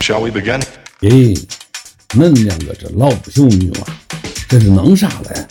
[0.00, 0.62] Shall we begin?
[1.00, 1.36] 咦，
[2.10, 3.86] 恁两个这老不休女娃，
[4.48, 5.46] 这是弄啥嘞？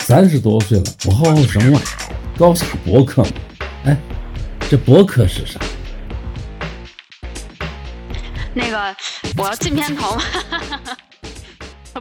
[0.00, 1.80] 三十多岁了，不好好生娃，
[2.38, 3.30] 搞啥博客嘛？
[3.84, 3.96] 哎，
[4.70, 5.58] 这博客是啥？
[8.54, 8.96] 那个，
[9.36, 10.22] 我要进片头 吗？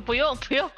[0.05, 0.69] 不用不用，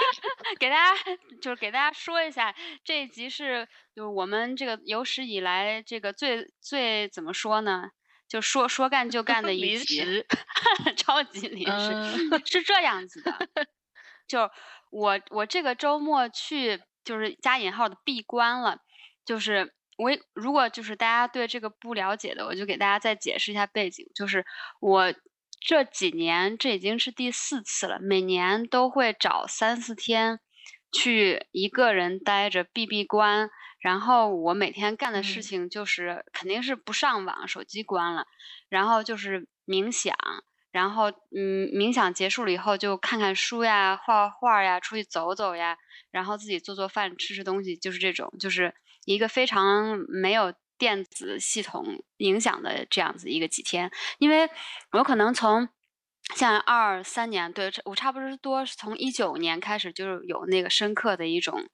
[0.58, 0.94] 给大家
[1.42, 7.90] 就是给大家说一下，这一集是就是我们这个有史以来这个最最怎么说呢？
[8.32, 10.26] 就说说干就干的 一临集， 时
[10.96, 11.72] 超级 临时，
[12.32, 13.36] 嗯是这样子的。
[14.26, 14.50] 就
[14.90, 18.78] 我我这个周末去就是加引号的闭关了，
[19.26, 24.46] 就是我如果就是大家对这个不了解的，我就给大家再解释一下背景，就是
[24.80, 25.12] 我
[25.60, 30.40] 这几年这已经是第四次了，每年都会找三四天
[30.90, 33.50] 去一个人待着闭闭关。
[33.82, 38.26] 然后我每天干的事嗯情就是肯定是不上网，手机关了，
[38.68, 40.14] 然后就是冥想，
[40.70, 45.76] 然后嗯，冥想结束了以后就看看书呀，画画画呀，出去走走呀，
[46.12, 48.72] 然后自己做做饭，吃吃东西，就是这种，就是
[49.04, 53.90] 一个非常没有电子系统影响的这样子一个几天。
[54.18, 54.48] 因为
[54.92, 55.68] 我可能从
[56.36, 61.68] 像二三年，对我差不多是从一九年开始，就是有那个深刻的一种，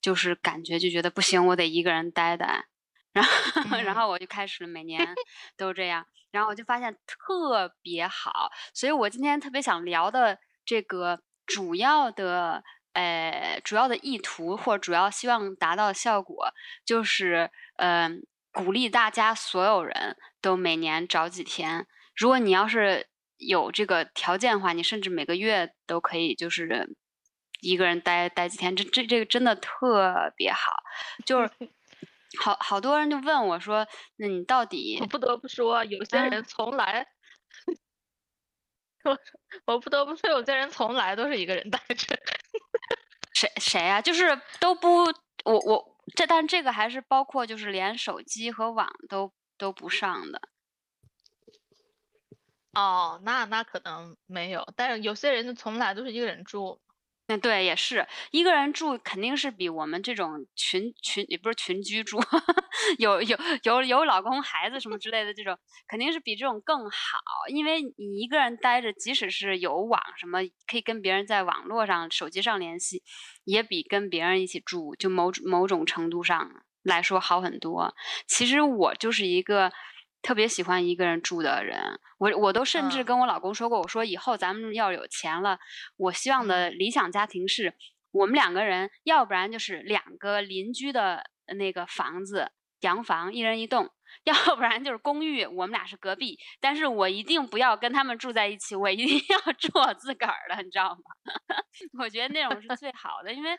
[0.00, 2.66] 就是感觉就觉得不行，我得一个人待待。
[3.12, 3.94] 然后，然嗯。
[3.94, 5.14] 后我就开始每年
[5.56, 16.52] 都这样，然后我就发现特别好，所以我今天特别想聊的这个主要的呃主要的意图或主要希望达到的效果，
[16.84, 18.10] 就是呃
[18.52, 23.08] 鼓励大家所有人都每年找几天，如果你要是
[23.38, 26.96] 有这个条件的话，你甚至每个月都可以就是
[27.68, 30.72] 一个人待待几天，这这这个真的特别好，
[31.24, 31.50] 就是。
[32.38, 33.86] 好好多人就问我说
[34.18, 37.06] ：“那你到底我不得不说，有些嗯人从来，
[39.04, 39.18] 我
[39.64, 42.14] 我不得不说，有些人从来都是一个人待着。
[43.32, 45.04] 谁谁呀、就是都不，
[45.44, 50.38] 我我这，但这个还是包括就是连手机和网都都不上的。
[52.74, 56.82] 哦，那那可能没有，但是有些人就从来都是一个人住。
[57.28, 62.18] 那对，也是一个人住，肯定是比我们这种群群也不是群居住，
[62.98, 67.18] 有有有有老公孩子什么之类的这种，肯定是比这种更好。
[67.48, 70.38] 因为你一个人待着，即使是有网什么，
[70.68, 73.02] 可以跟别人在网络上、手机上联系，
[73.44, 76.48] 也比跟别人一起住，就某某种程度上
[76.84, 77.92] 来说好很多。
[78.28, 79.72] 其实我就是一个
[80.26, 83.04] 特别喜欢一个人住的人，我我都甚至嗯。
[83.04, 85.60] 跟我老公说过，我说以后咱们要有钱了，
[85.96, 87.74] 我希望的理想家庭是
[88.10, 92.50] 我们两个人，要不然就是两个邻居的那个房子，
[92.80, 93.90] 洋房，一人一栋。
[94.24, 101.02] 要不然就是公寓，我们俩是隔壁，但是我一定不要跟他们住在一起，我一定要住我自个儿的，你知道吗？
[101.98, 103.50] 我觉得那种是最好的，因为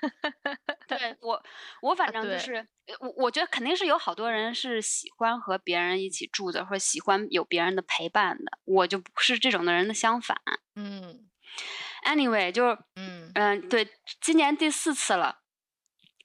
[0.88, 1.42] 对我，
[1.82, 2.56] 我反正就是，
[2.88, 10.42] 呃我我觉得肯定是有好多人是喜欢和别人一起住的，或者喜欢有别人的陪伴的，我就不是这种的人的相反。
[10.76, 11.30] 嗯
[12.06, 13.88] Anyway，就是嗯嗯，对，
[14.22, 15.40] 今年第四次了，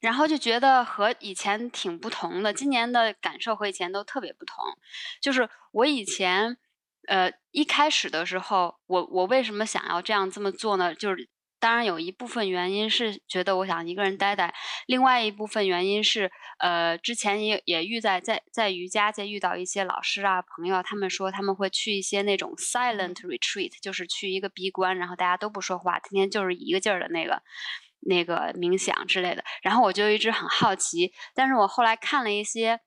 [0.03, 2.53] 然后就觉得和以前挺不同的。
[2.53, 4.57] 今年的感受和以前都特别不同。
[5.23, 6.59] 就是我以前，
[7.09, 10.93] 呃，一开始的时候，我我为什么想要这样这么做呢？
[10.95, 11.29] 就是
[11.61, 14.53] 当然有一部分原因是觉得我想一个人待待，
[14.87, 27.41] 另外一部分原因是，呃，之前也也遇在在在瑜伽界遇到一些老师啊朋友，他们说他们会去一些那种 silent retreat，就是去一个闭关，然后大家都不说话，天天就是一个劲儿的那个
[28.03, 29.45] 那个冥想之类的。
[29.63, 32.81] 然后我就一直很好奇，但是我后来看了一些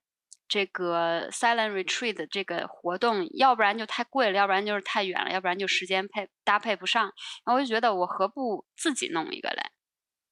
[0.48, 7.04] 这个 silent retreat 的这个活动，要不然就太贵了，要不然就是太远了，要不然就时间配搭配不上。
[7.04, 9.72] 然后我就觉得我何不自己弄一个嘞？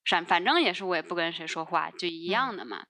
[0.06, 2.86] 反反正也是我也不跟谁说话，就一样的嘛。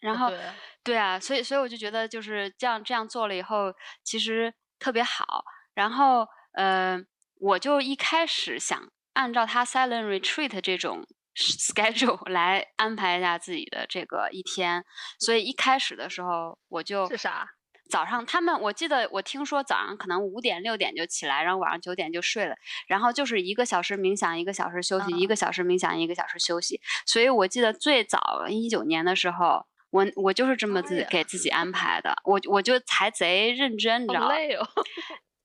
[0.00, 0.40] 然后对
[0.84, 3.72] 对啊，所以所以我就觉得就是这样这样做了以后，
[4.02, 5.44] 其实特别好。
[5.74, 7.00] 然后呃，
[7.40, 11.04] 我就一开始想按照他 silent retreat 这种
[11.34, 14.84] schedule 来安排一下自己的这个一天，
[15.18, 17.48] 所以一开始的时候我就是啥？
[17.90, 22.54] 早上他们，我记得我听说早上可能五点六点就起来，然后晚上九点就睡了，
[22.86, 26.80] 然后就是一个小时冥想，一个小时休息，一嗯个小时冥想，一个小时休息。
[27.04, 34.26] 所以我记得最早一九年的时候，我我就是这么自己给自己安排的，我我就才贼认真，你知道吗？
[34.26, 34.68] 好累哦。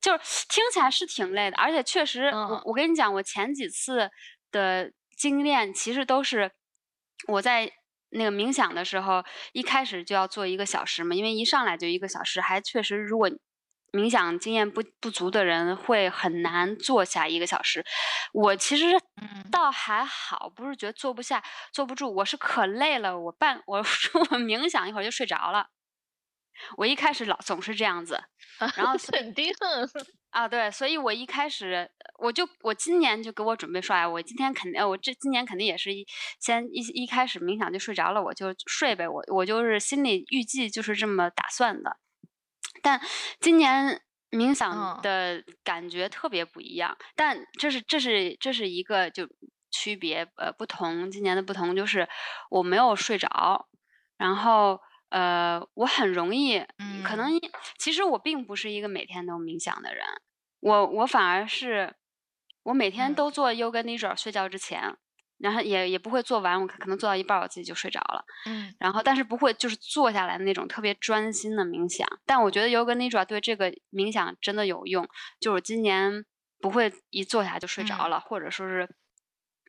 [0.04, 4.10] 就是听起来是挺累的，而且确实，我嗯我跟你讲，我前几次
[4.50, 6.50] 的经验其实都是
[7.28, 7.72] 我在
[8.10, 13.30] 那个冥想的时候，一开始就要做一个小时嘛，因为一上来就一个小时，还确实如果
[13.92, 17.84] 冥想经验不不足的人会很难坐下一个小时。
[18.32, 18.86] 我其实
[19.50, 21.42] 倒还好，不是觉得坐不下、
[21.72, 25.68] 坐不住，我是可累了，我半我 说我冥想一会儿就睡着了。
[26.76, 28.20] 我一开始老总是这样子，
[28.76, 29.52] 然后肯定
[30.30, 36.06] 啊，对，所以我一开始我就我今年就给我准备说，哎，我今天肯定我这今年肯定也是一
[36.40, 41.98] 先一一开始冥想就睡着了，我就睡呗，我我就是心里预计就是这么打算的。
[42.82, 43.00] 但
[43.40, 49.28] 今年冥想的感觉特别不一样，但这是这是这是一个就
[49.70, 52.08] 区别呃不同，今年的不同就是
[52.50, 53.68] 我没有睡着，
[54.16, 54.80] 然后。
[55.10, 56.58] 呃，我很容易，
[57.04, 57.30] 可能
[57.78, 60.04] 其实我并不是一个每天都冥想的人，
[60.58, 61.94] 我我反而是
[62.64, 64.96] 我每天都做 yoga nidra 睡觉之前，
[65.38, 75.06] 然后也也不会做完，我可能做到一半我自己就睡着了，嗯，然后但是不会就是坐下来那种特别专心的冥想，但我觉得 yoga nidra 对这个冥想真的有用，
[75.38, 76.24] 就是今年
[76.58, 78.88] 不会一坐下就睡着了，或者说是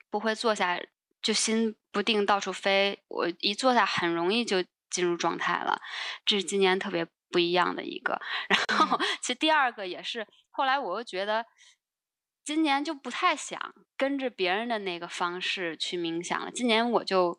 [0.10, 0.80] 不会坐下
[1.22, 4.64] 就心不定到处飞，我一坐下很容易就。
[4.96, 5.82] 进入状态了，
[6.26, 8.18] 这是今年特别不一样的一个。
[8.48, 11.46] 然后，其实第二个也是，后来我又觉得，
[12.46, 13.60] 今年就不太想
[13.98, 16.50] 跟着别人的那个方式去冥想了。
[16.50, 17.38] 今年我就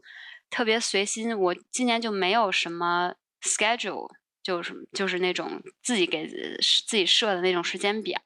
[0.50, 4.11] 特别随心，我今年就没有什么 schedule，
[4.43, 8.20] 就是就是那种自己给自己设的那种时间表。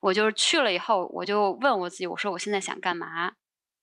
[0.00, 3.32] 我就是去了以后，我就问我自己，我说我现在想干嘛，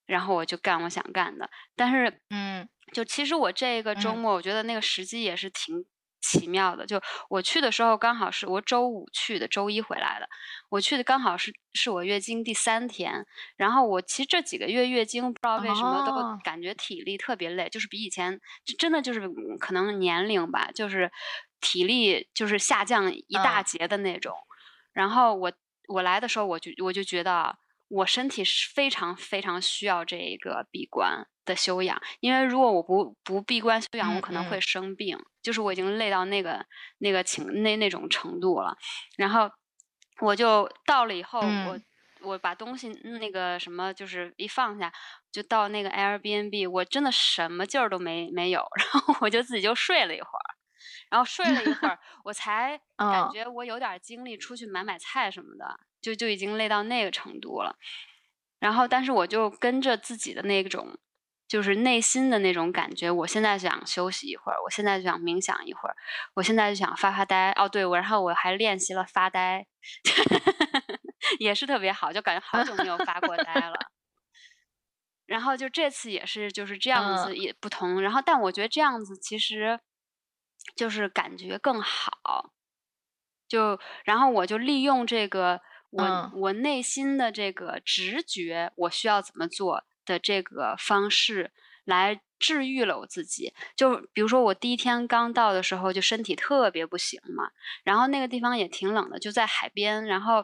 [0.05, 1.49] 然后我就干我想干的。
[1.75, 2.69] 但是，嗯。
[2.93, 5.85] 就其实我这个周末，我觉得那个时机也是挺
[6.21, 6.85] 奇妙的。
[6.85, 10.27] 就我去的时候，刚好是我周五去的，周一回来的。
[10.69, 13.25] 我去的刚好是是我月经第三天。
[13.55, 16.13] 然后我其实这几个月月经，不知道为什么都
[16.43, 18.39] 感觉体力特别累，就是比以前
[18.77, 21.11] 真的就是可能年龄吧，就是
[21.61, 24.35] 体力就是下降一大截的那种。
[24.91, 25.51] 然后我
[25.87, 27.57] 我来的时候，我就我就觉得
[27.89, 31.27] 我身体是非常非常需要这一个闭关。
[31.45, 35.17] 的修养，因为如果我不不闭关修养，我可能会生病。
[35.41, 36.63] 就是我已经累到那个
[36.99, 38.77] 那个情那那种程度了。
[39.17, 39.49] 然后
[40.21, 41.79] 我就到了以后，我
[42.21, 44.93] 我把东西那个什么，就是一放下，
[45.31, 48.63] 就到那个 Airbnb，我真的什么劲儿都没没有。
[48.77, 50.47] 然后我就自己就睡了一会儿，
[51.09, 57.75] 然后睡了一会儿， 我才感觉我有点精力出去买买菜什么的，就就已经累到那个程度了。
[58.59, 60.97] 然后，但是我就跟着自己的那种。
[61.49, 65.95] 就是内心的那种感觉，我现在想休息一会儿，我现在就想冥想一会儿，
[66.35, 67.51] 我现在就想发发呆。
[67.53, 69.65] 哦，对，我然后我还练习了发呆，
[71.39, 73.73] 也是特别好，就感觉好久没有发过呆了。
[75.25, 79.79] 然后就这次也是就是这样子也不同，然后但我觉得这样子其实
[80.75, 82.51] 就是感觉更好。
[83.47, 85.59] 就然后我就利用这个
[85.91, 89.83] 我我内心的这个直觉，我需要怎么做。
[90.05, 91.51] 的这个方式
[91.85, 97.51] 来治愈了我自己，就比如说我第一天刚到的时候，就身体特别不行嘛，
[97.83, 100.07] 然后那个地方也挺冷的，就在海边。
[100.07, 100.43] 然后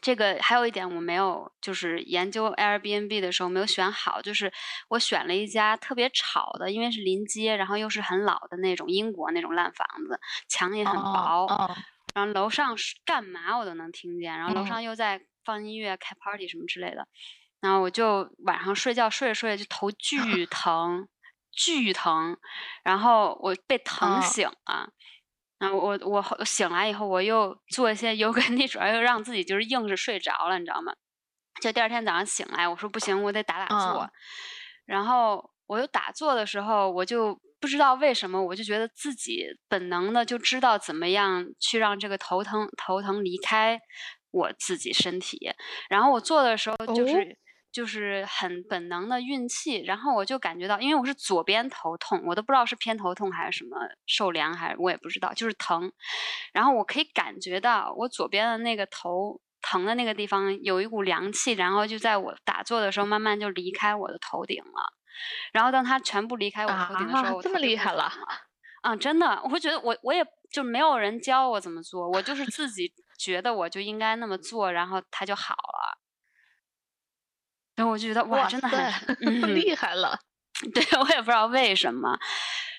[0.00, 4.52] 这个还有一点我没有，就是研究 Airbnb 的时候没有选好，就是
[4.90, 11.48] 我选了一家特别吵的，因为是临街，然后又是很老的那种英国那种烂房子，墙也很薄，
[12.14, 12.74] 然后楼上
[13.04, 17.06] 干嘛我都能听见，然后楼上又在放音乐、开 party 什么之类的。
[17.60, 21.08] 然后我就晚上睡觉睡着睡着就头巨 疼，
[21.50, 22.36] 巨疼，
[22.84, 24.90] 然后我被疼醒了，
[25.58, 30.94] 然后我我醒来以后我又做一些 有根地主要又让自己就是硬是睡着了，你知道吗？
[31.60, 34.08] 就第二天早上醒来，我说不行，我得打打坐。
[34.84, 43.78] 然后我又打坐的时候，我就不知道为什么，我就觉得自己本能的就知道怎么样去让这个头疼头疼离开
[44.32, 45.38] 我自己身体。
[45.88, 47.38] 然后我做的时候就是。
[47.70, 55.92] 就是很本能的运气，然后我就感觉到，因为我是左边头痛，我都不知道是偏头痛还是什么受凉，还是我也不知道，就是疼。
[56.54, 64.97] 然后我可以感觉到我左边的那个头疼的那个地方有一股凉气，然后就在我打坐的时候慢慢就离开我的头顶了。
[65.52, 68.10] 然后当他全部离开我头顶的时候，这么厉害了
[68.82, 68.94] 啊！
[68.96, 75.98] 真的，我会觉得我我也就没有人教我怎么做，我就是自己觉得我就应该那么做，然后它就好了。
[77.76, 80.18] 然后我就觉得哇，真的很 厉害了。
[80.74, 82.18] 对我也不知道为什么。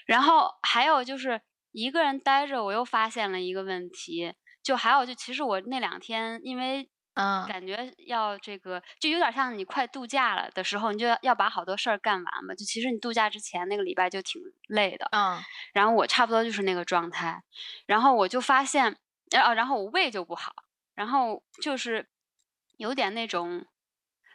[0.05, 1.39] 然后还有就是
[1.71, 4.33] 一个人待着，我又发现了一个问题。
[4.61, 6.89] 就还有就其实我那两天因为
[7.19, 12.55] 嗯感觉要这个就有点像你快度假了的时候，你就要要把好多事儿干完嘛。
[12.55, 15.07] 就其实你度假之前那个礼拜就挺累的。
[15.11, 15.37] 嗯。
[15.73, 17.43] 然后我差不多就是那个状态。
[17.85, 18.95] 然后我就发现
[19.31, 20.53] 然后然后我胃就不好，
[20.95, 22.07] 然后就是
[22.77, 23.65] 有点那种，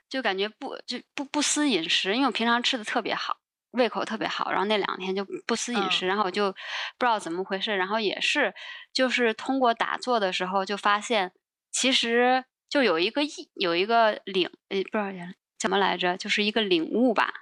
[0.08, 3.38] 就感觉不就不不思饮食，因为我平常吃的特别好，
[3.70, 6.58] 胃口特别好，然后那两天就不思饮食，然后我就不
[7.00, 8.54] 知道怎么回事，然后也是
[8.92, 11.32] 就是通过打坐的时候就发现，
[11.70, 15.12] 其实就有一个意有一个领，诶，不知道
[15.56, 17.32] 怎么来着，就是一个领悟吧，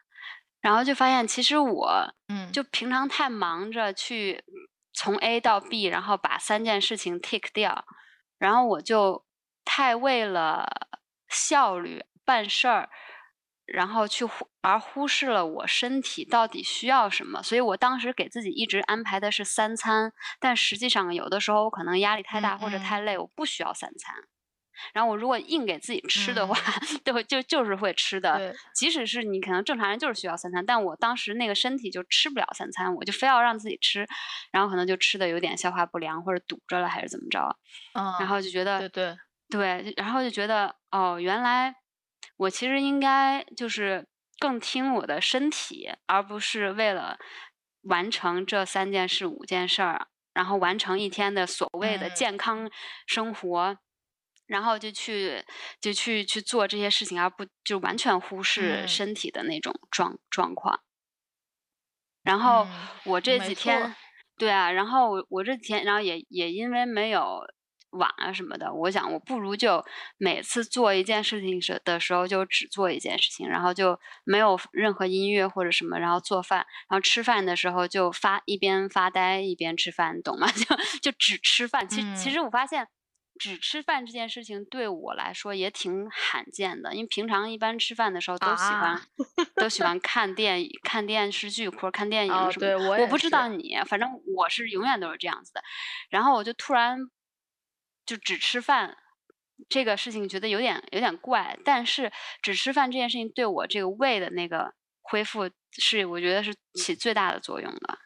[0.61, 4.45] 然后就发现其实我，嗯，就平常太忙着去。
[4.93, 7.87] 从 A 到 B，然后把三件事情 tick 掉，
[8.37, 9.25] 然后我就
[9.65, 10.69] 太为了
[11.31, 12.91] 效率办事儿，
[13.65, 17.43] 然后去忽而忽视了我身体到底需要什么。
[17.43, 24.15] 所以我当时给自己一直安排的是三餐，但实际上有的时候我可能压力太大或者太累，我不需要三餐。
[24.93, 26.55] 然后我如果硬给自己吃的话，
[27.05, 28.55] 就就就是会吃的。
[28.75, 34.07] 即使是你可能正常人就是需要三餐，但我当时那个身体就吃不了三餐，我就非要让自己吃，
[34.51, 37.57] 然后可能就吃的有点消化不良或者堵着了还是怎么着。
[37.95, 39.17] 嗯，然后就觉得对对
[39.51, 41.75] 对，然后就觉得哦，原来
[42.37, 44.07] 我其实应该就是
[44.39, 47.19] 更听我的身体，而不是为了
[47.83, 52.71] 完成这三件事五件事儿，然后完成一天的所谓的健康
[53.07, 53.77] 生活。
[54.47, 55.45] 然后就去
[55.81, 60.81] 就去去做这些事情，而不就完全忽视身体的那种状状况。
[62.23, 62.67] 然后
[63.05, 63.97] 我这几天，
[64.39, 67.41] 对啊，然后我我这几天，然后也也因为没有
[67.91, 69.85] 网啊什么的，我想我不如就
[70.19, 76.59] 每次做一件事情时的时候就只做一件事情，然后就没有任何音乐或者什么，然后做饭，
[76.89, 80.47] 然后吃饭的时候就发一边发呆一边吃饭，懂吗？
[80.53, 81.89] 就就只吃饭。
[81.89, 82.87] 其实其实我发现。
[83.39, 89.01] 只吃饭这件事情对我来说也挺罕见的，因为平常一般吃饭的时候都喜欢
[89.57, 92.61] 都喜欢 看电影、看电视剧或者看电影什么。
[92.61, 95.63] 对，我不知道你，反正我是永远都是这样子的。
[96.11, 96.99] 然后我就突然
[98.07, 98.97] 就只吃饭
[99.69, 102.13] 这个事情觉得有点有点怪，但是
[102.43, 107.99] 只吃饭这件事情对我这个胃的那个恢复是我觉得是起最大的作用的。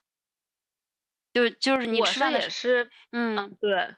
[1.34, 3.96] 就就是你吃饭也是，嗯，对。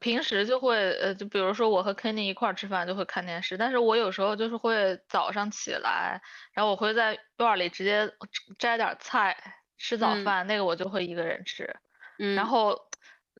[0.00, 6.20] 平时就会呃，就比如说我和 Kenny 一块儿吃饭就会看电视，但是我有时候就是会早上起来，
[6.52, 8.10] 然后我会在院里直接
[8.58, 9.36] 摘点菜
[9.78, 11.76] 吃早饭，那个我就会一个人吃，
[12.32, 12.76] 然后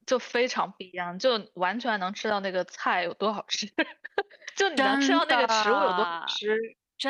[0.07, 3.67] 就非常不一样，就完全能吃到那个菜有多好吃，
[4.57, 6.59] 就你能吃到那个食物有多好吃，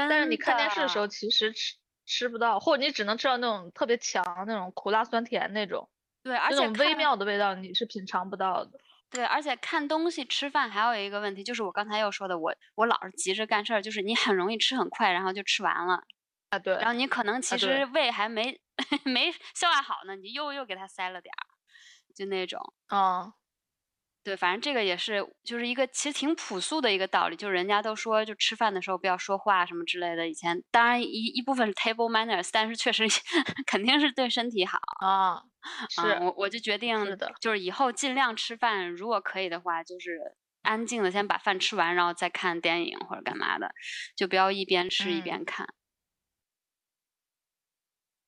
[0.07, 5.91] 但是你看电视的时候其实吃吃不到，或者你只能吃到那种特别强那种苦辣酸甜那种，
[6.25, 8.81] 对，而且那种微妙的味道你是品尝不到的。
[9.15, 16.03] 对，而且看东西吃饭还有一个问题，就是我刚才又说的，我我老是急着干事儿，就是你很容易吃很快，然后就吃完了
[16.51, 16.59] 啊。
[16.59, 16.75] 对。
[16.75, 18.61] 然后你可能其实胃还没
[19.05, 21.47] 没消化好呢，你又又给它塞了点儿，
[22.13, 22.75] 就那种。
[22.89, 23.33] 嗯。
[24.25, 30.27] 对，反正这个也是，就是一个其实挺朴素的一个道理，就是人家都说，就吃饭的时候不要说话什么之类的。
[30.27, 33.05] 以前当然一一部分是 table manners，但是确实
[33.67, 35.43] 肯定是对身体好啊。
[35.91, 36.97] 是，我我就决定，
[37.39, 40.19] 就是以后尽量吃饭，如果可以的话，就是
[40.63, 43.73] 安静的先把饭吃完，然后再看电影或者干嘛的，
[44.17, 45.67] 就不要一边吃一边看。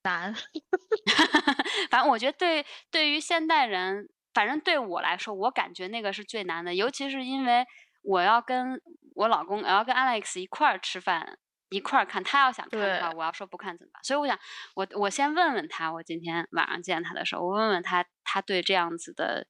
[0.03, 0.33] 难，
[1.91, 4.09] 反正我觉得对对于现代人。
[4.37, 7.65] 反正对我来说，我感觉那个是最难的，尤其是因为
[8.03, 8.79] 我要跟
[9.15, 11.39] 我老公，我要跟 Alex 一块儿吃饭，
[11.69, 12.23] 一块儿看。
[12.23, 14.03] 他要想看的话，我要说不看怎么办？
[14.03, 14.37] 所以我想，
[14.75, 19.47] 我我先问问他，我今天晚上见他的时候，我问问他，他对这样子的，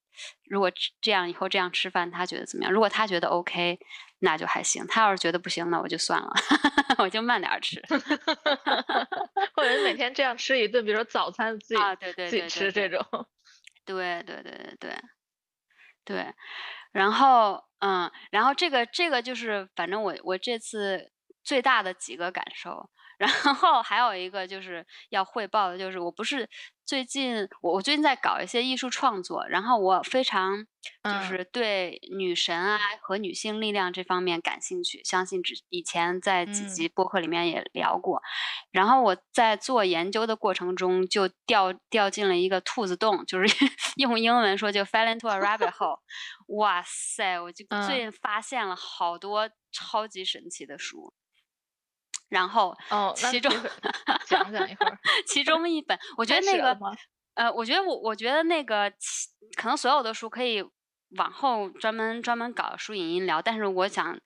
[0.49, 2.71] 如果这样以后这样吃饭，他觉得怎么样？
[2.71, 3.77] 如果他觉得 OK，
[4.19, 4.87] 那就还行。
[4.87, 6.31] 他要是觉得不行，那我就算了，
[7.03, 7.83] 我就慢点吃。
[9.53, 13.05] 或者每天这样吃一顿，比如说早餐自己啊，对对自己吃这种。
[13.87, 14.97] 对对对对对，
[16.05, 16.33] 对，
[16.93, 21.11] 然后嗯，然后这个这个就是，反正我我这次
[21.43, 22.89] 最大的几个感受。
[23.17, 26.47] 然后还有一个就是要汇报的，就是我不是
[26.85, 30.65] 最近我我最近在搞一些艺术创作，然后我非常
[31.03, 38.21] 就是对女神啊和女性力量这方面感兴趣，相信之以前在几集播客里面也聊过。
[38.71, 43.47] 然后我在做研究的过程中就掉掉进了一个兔子洞，就是
[43.97, 45.99] 用英文说就 fell into a rabbit hole。
[46.59, 51.13] 哇塞，我就最近发现了好多超级神奇的书。
[52.29, 53.51] 然后，哦，其中
[54.27, 56.77] 讲讲一会儿，其中一本，我觉得那个，
[57.35, 58.91] 呃，我觉得我我觉得那个，
[59.55, 60.63] 可能所有的书可以
[61.17, 64.19] 往后专门专门搞书影音聊，但是我想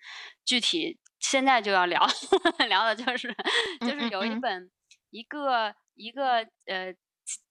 [0.44, 2.06] 具体现在就要聊
[2.68, 3.36] 聊的就是
[3.82, 4.72] 就是有一本
[5.12, 6.94] 一个一个呃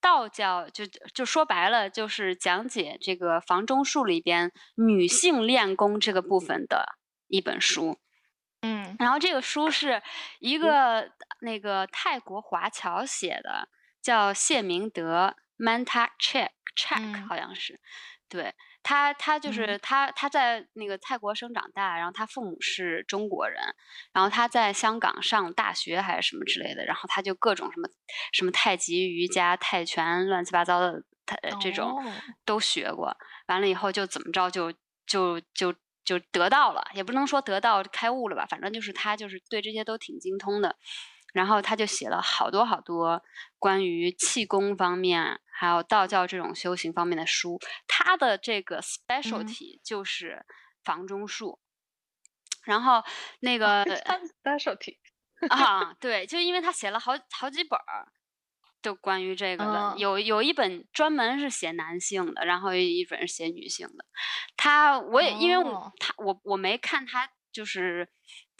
[0.01, 6.85] 道教就就说白了，就是讲解这个房中术里边女性练功这个部分的
[7.29, 7.97] 一本书。
[8.91, 8.95] 嗯。
[8.99, 10.01] 然后这个书是
[10.39, 13.67] 一个那个泰国华侨写的，
[14.01, 17.27] 叫谢明德 Manta Check Check 嗯。
[17.27, 17.79] 好像是，
[18.29, 18.53] 对。
[18.83, 23.61] 他他就是嗯他他在那个泰国生长大，然后他父母是中国人，
[24.11, 27.87] 然后他在香港上大学还是什么之类的，然后他就各种什么
[28.33, 32.11] 什么太极、瑜伽、泰拳，乱七八糟的，他呃这种哦。
[32.43, 33.15] 都学过。
[33.45, 34.73] 完了以后就怎么着就
[35.05, 35.71] 就就
[36.03, 40.75] 就得到了，也不能说得到开悟了吧，反正就是他就是对这些都挺精通的。
[41.33, 43.23] 然后他就写了好多好多
[43.57, 47.57] 关于气功方面，还有道教这种修行方面的书。
[47.87, 50.45] 他的这个 specialty 就是
[50.83, 51.59] 房中术。
[52.63, 53.01] 然后
[53.39, 54.97] 那个 specialty
[55.49, 58.11] 啊，对，就因为他写了好好几本儿，
[58.81, 59.97] 就关于这个的，嗯。
[59.97, 64.05] 有有一本专门是写男性的，然后有一本是写女性的。
[64.57, 65.91] 他我也因为我哦。
[65.99, 68.09] 他我我没看他就是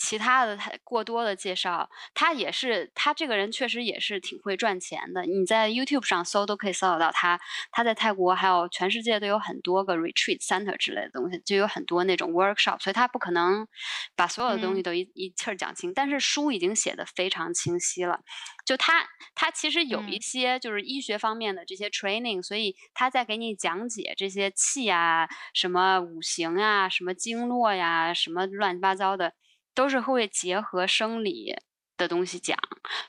[0.02, 5.22] 其他的太过多的介绍，他也是他这个人确实也是挺会赚钱的。
[5.28, 7.40] 你在 YouTube 上搜都可以搜得到他，
[7.72, 13.68] 他在泰国还有全世界都有很多个 retreat center 之类的东西，就有很多那种 workshop，所以他不可能
[14.16, 15.94] 把所有的东西嗯都一、一气儿讲清。
[15.94, 18.22] 但是书已经写的非常清晰了，
[18.66, 19.06] 就他
[19.36, 29.34] 他其实有一嗯些就是医学方面的这些 training，所以他在给你讲解这些气啊、什么五行啊、什么经络呀、什么乱七八糟的，
[29.74, 31.56] 都是会结合生理
[31.98, 32.58] 的东西讲。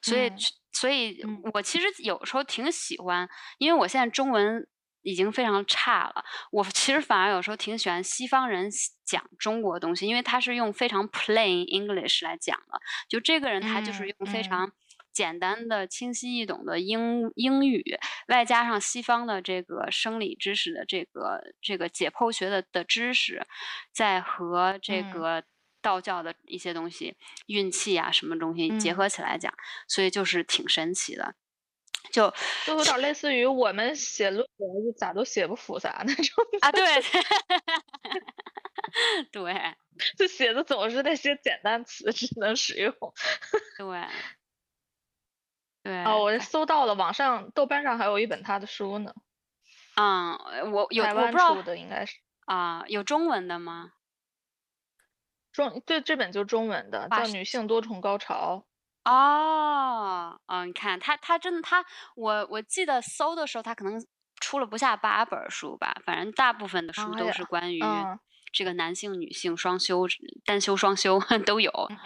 [0.00, 0.36] 所以嗯
[0.72, 3.28] 所以嗯我其实有时候挺喜欢，
[3.58, 4.66] 因为我现在中文
[5.02, 8.70] 已经非常差了，我其实反而有时候挺喜欢西方人
[9.04, 12.80] 讲中国东西，因为他是用非常 plain English 来讲的。
[13.08, 14.72] 就这个人他就是嗯用非嗯常
[15.12, 17.84] 简单的、清晰易懂的英英语，
[18.28, 23.44] 外加上西方的这个生理知识的这个这个解剖学的的知识，
[23.92, 25.44] 在和这嗯个
[25.82, 27.14] 道教的一些东西、
[27.46, 28.96] 运气啊什么东西结嗯。
[28.96, 29.52] 合起来讲，
[29.86, 31.34] 所以就是挺神奇的。
[32.10, 32.32] 就
[32.66, 36.84] 就有点类似于我们写论文就咋都写不复杂 那种，啊，对，
[39.30, 39.74] 对。
[40.16, 42.92] 就写的总是那些简单词只能使用。
[43.76, 44.06] 对。
[45.82, 49.12] 对哦，我搜到了，网上豆瓣上还有一本他的书呢，
[49.96, 52.16] 嗯，我有台湾我不知道出的应该是。
[52.46, 53.92] 啊，有中文的吗？
[55.52, 58.64] 中，对，这本就中文的，叫《哇女性多重高潮》。
[59.10, 61.84] 哦，哦，你看他他真的他
[62.14, 64.04] 我我记得搜的时候，他可能
[64.40, 68.18] 出了不下八本儿书吧，反正大部分的书都是关于嗯
[68.52, 70.06] 这个男性、女性双修、
[70.44, 71.70] 单修、双修 都有。
[71.90, 71.98] 嗯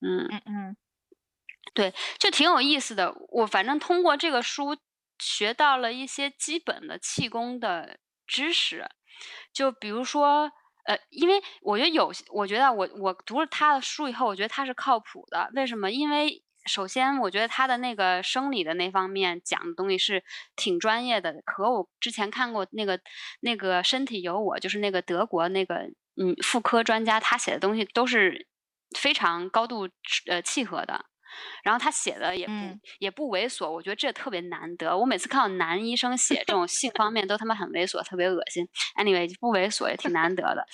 [0.00, 0.76] 嗯嗯，嗯嗯
[2.18, 3.12] 就挺有意思的。
[3.28, 4.76] 我反正通过这个书
[5.18, 8.86] 学到了一些基本的气功的知识，
[9.52, 10.52] 就比如说，
[10.86, 15.50] 呃，因为我觉得有，我觉得我我读了他的书以后，我觉得他是靠谱的。
[15.54, 15.90] 为什么？
[15.90, 20.22] 因为首先，我觉得他的那个生理的那方面讲的东西是
[20.56, 23.00] 挺专业的，和我之前看过那个
[23.40, 28.46] 那个身体有我，就是那个德国那个嗯妇科专家，他写的东西都是
[28.96, 29.88] 非常高度
[30.26, 31.04] 呃契合的。
[31.62, 34.96] 然后他写的也不、嗯也不猥琐，我觉得这特别难得。
[34.96, 38.66] 我每次看到男医生写这种性方面都他妈很猥琐，特别恶心。
[38.96, 40.66] Anyway，不猥琐也挺难得的。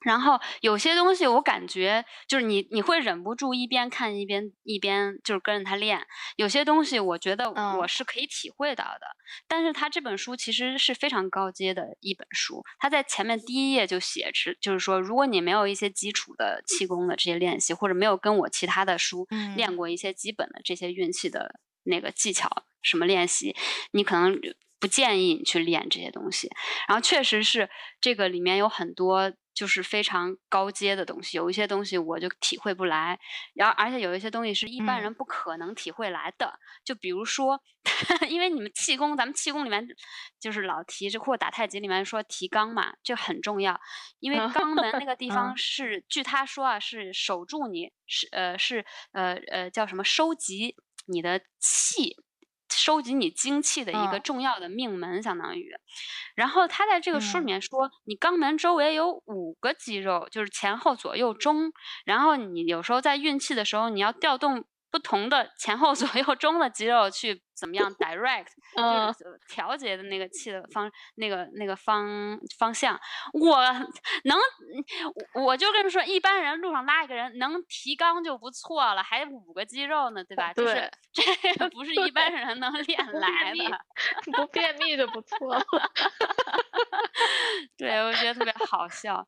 [0.00, 6.06] 然后有些东西我感觉就是你你会忍不住一边看一边一边就是跟着他练。
[6.36, 9.06] 有些东西我觉得嗯我是可以体会到的，
[9.48, 12.62] 但是他这本书其实是非常高阶的一本书。
[12.78, 22.48] 他在前面第一页就写是就是说，如果你没有一些基础的气功的这些练习，或者没有跟我其他的书嗯练过一些基本的这些运气的那个技巧
[22.82, 23.56] 什么练习，
[23.92, 24.38] 你可能
[24.78, 26.48] 不建议你去练这些东西。
[26.86, 27.68] 然后确实是
[28.00, 33.18] 这个里面有很多就是非常高阶的东西，有一些东西我就体会不来，
[33.54, 36.60] 然后而且有一些东西是一般嗯人不可能体会来的。
[36.84, 37.60] 就比如说，
[38.30, 39.84] 因为你们气功，咱们气功里面
[40.38, 43.80] 就是老提这或者打太极里面说提肛嘛，这很重要，
[44.20, 52.14] 因为嗯肛门那个 地方嗯是，据他说啊，是守住你是呃是呃呃叫什么收集你的气。
[52.78, 55.70] 收集你精气的一个嗯重要的命门，相当于。
[56.34, 61.72] 然后他在这个书里嗯面说，你肛门周围有五个肌肉，就是前后左右中。
[62.04, 68.46] 然后你有时候在运气的时候，你要调动不同的前后 左右中的肌肉去怎么样 direct，
[68.76, 72.98] 嗯就是调节的那个气的方那个那个方方向。
[73.32, 73.58] 我
[74.24, 74.38] 能，
[75.34, 80.52] 我我就跟你说，一般人路上拉一个人能提肛就不错了，还五个肌肉呢，对吧？
[80.52, 80.90] 就是
[81.56, 83.84] 这不是一般人能 练来的。
[84.32, 85.64] 不便秘就不错了。
[87.76, 89.26] 对，我觉得特别好笑。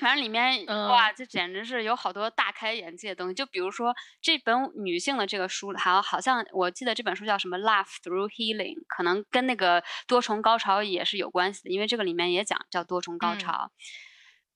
[0.00, 3.34] 反正里面嗯哇，这简直是有好多大开眼界的东西。
[3.34, 13.70] 就比如说这本女性的这个书，好好像我记得这本书叫什么《Love Through Healing》，可能跟那个多重高潮也是有关系的，因为这个里面也讲叫多重高嗯潮。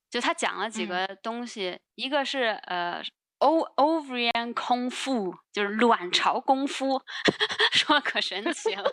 [0.09, 3.03] 就他讲了几嗯个东西，一个是呃。
[3.39, 7.03] o ovarian 空腹就是卵巢功夫，
[7.73, 8.89] 说可神奇了。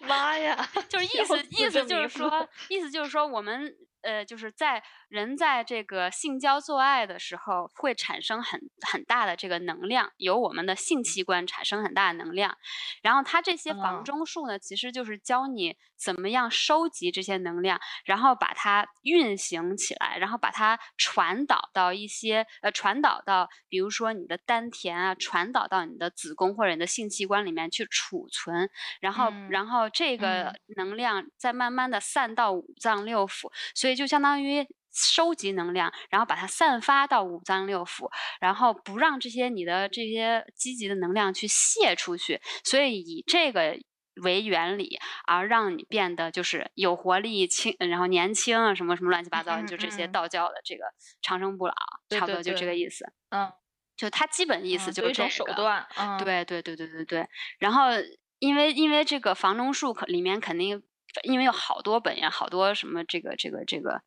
[0.00, 0.68] 妈呀！
[0.86, 3.74] 就是意思意思就是说，意思就是说，我们
[4.04, 8.60] 呃，就是在人在这个性交做爱的时候，会产生很
[8.92, 12.56] 很大的这个能量，由我们的性器官产生很大的能量。
[13.02, 28.68] 然后它这些房嗯中术呢，其实就是教你怎么样收集这些能量，然后把它运行起来，然后把它传导到一些呃，传导到比如说你的丹田啊，传导到你的子宫或者你的性器官里面去储存。
[29.00, 43.80] 然后，嗯然后这个嗯能量再慢慢的散到五脏六腑，所以就相当于收集能量，然后把它散发到五脏六腑，然后不让这些你的这些积极的能量去泄出去，所以以这个。
[44.22, 50.84] 为原理，而让你变得就是有活力、轻，然后年轻啊，什么什么乱七八糟，嗯就这些嗯道教的这个
[51.20, 51.74] 长生不老，
[52.08, 53.04] 对对差不多就这个意思。
[53.30, 53.52] 嗯，
[53.96, 55.44] 就它基本意思嗯就是这一种手。
[55.54, 55.86] 段。
[55.96, 57.28] 嗯，对对对对对对。
[57.58, 57.90] 然后
[58.38, 60.82] 因为因为这个房中术可里面肯定
[61.24, 64.02] 因为有好多本呀，好多什么这个这个这个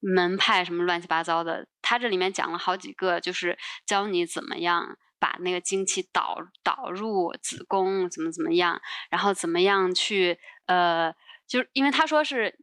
[0.00, 4.96] 门派什么乱七八糟的，它这里面讲了好几个，就是教你怎么样。
[5.22, 11.14] 把那个精气导导入子宫，怎么怎么样，然后怎么样去呃，
[11.46, 12.58] 就是因为他说是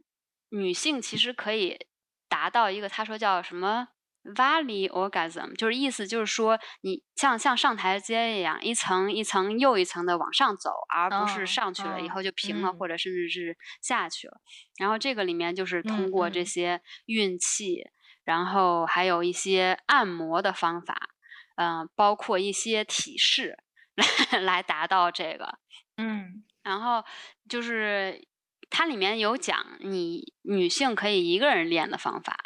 [0.49, 1.87] 女性其实可以
[2.27, 3.87] 达到一个，他说叫什么
[4.35, 14.41] valley orgasm，就是意思就是说你像像上台阶一样，一层一层又一层的往上走，而不是嗯上去了以嗯后就平了，嗯或者甚至是下去了。
[14.77, 17.87] 然后这个里面就是通嗯过这嗯些运气，
[18.25, 21.09] 然后还有一些按摩的方法，
[21.61, 23.57] 嗯、包括一些体式
[24.31, 25.59] 来 来达到这个。
[25.97, 27.03] 嗯然后
[27.49, 28.25] 就是
[28.69, 32.37] 它里面有讲你女性可以一个人练的方法，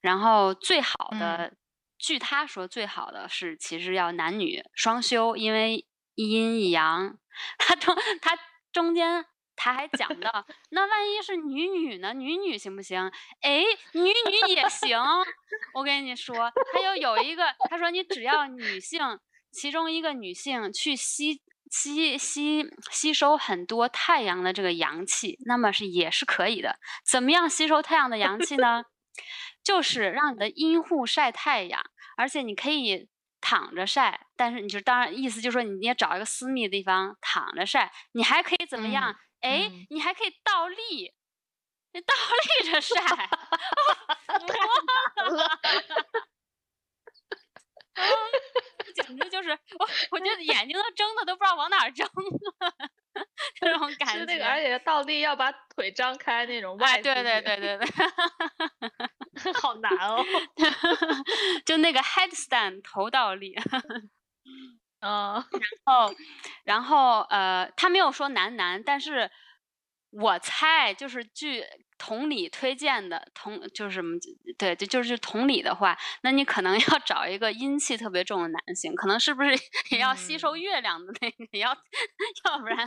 [0.00, 1.54] 然后最好的，
[1.98, 7.18] 据他说最好的是其实要男女双修，因为一阴一阳。
[7.58, 8.38] 他中他
[8.72, 12.12] 中间他还讲到，那万一是女女呢？
[12.12, 13.10] 女女行不行？
[13.40, 13.62] 哎，
[13.92, 14.98] 女女也行。
[15.72, 19.00] 我跟你说，还有有一个，他说你只要女性
[19.52, 21.40] 其中一个女性去吸
[21.70, 26.78] 吸吸吸收很多太阳的这个阳气，那么是也是可以的。
[27.04, 28.84] 怎么样吸收太阳的阳气呢？
[29.62, 31.82] 就是让你的阴户晒太阳，
[32.16, 33.08] 而且你可以
[33.40, 39.16] 躺着晒，但是你就当然意思就是说你也找一个私密的地方躺着晒，你还可以怎么样？
[39.44, 41.12] 哎、嗯你还可以倒立，
[41.92, 42.14] 你倒
[42.62, 42.96] 立着晒，
[47.94, 48.02] 啊，
[48.94, 52.72] 简直就是我，我觉得眼睛都睁的都不知道往哪儿睁了，
[53.60, 54.18] 这种感觉。
[54.20, 57.78] 是那个，而且倒立要把腿张开那种哎，外对对姿势对对
[59.44, 60.24] 对， 好难哦。
[61.66, 65.44] 就那个 headstand 头倒立，嗯 嗯，
[65.84, 66.14] 然后
[66.64, 69.30] 然后呃，他没有说男男，但是
[70.10, 71.64] 我猜就是据
[71.96, 74.18] 同理推荐的同就是什么
[74.58, 79.50] 对，就就是同理的话，那你可能 要找一个阴气特别重的男性，可能是不是
[79.90, 81.70] 也要吸收嗯月亮的那个，要
[82.46, 82.78] 要不然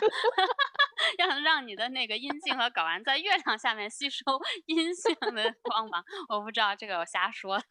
[1.18, 4.24] 要让你的那个阴茎和睾丸在月亮下面吸收
[4.66, 7.66] 阴性的光芒，我不知道这个我瞎说的，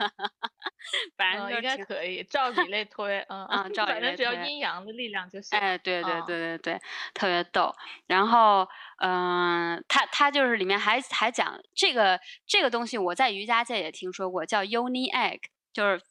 [1.17, 5.59] 反正嗯，应该可以，照理类推，嗯啊照理反正只要类推阴阳的力量就行。
[5.59, 6.81] 哎，对对嗯对对对，
[7.15, 7.73] 特别逗。
[8.07, 8.69] 然后，
[8.99, 15.41] 嗯、他他就是里面还还讲这个这个东西，我在瑜伽界也听说过，叫 Yoni egg，
[15.73, 16.03] 就是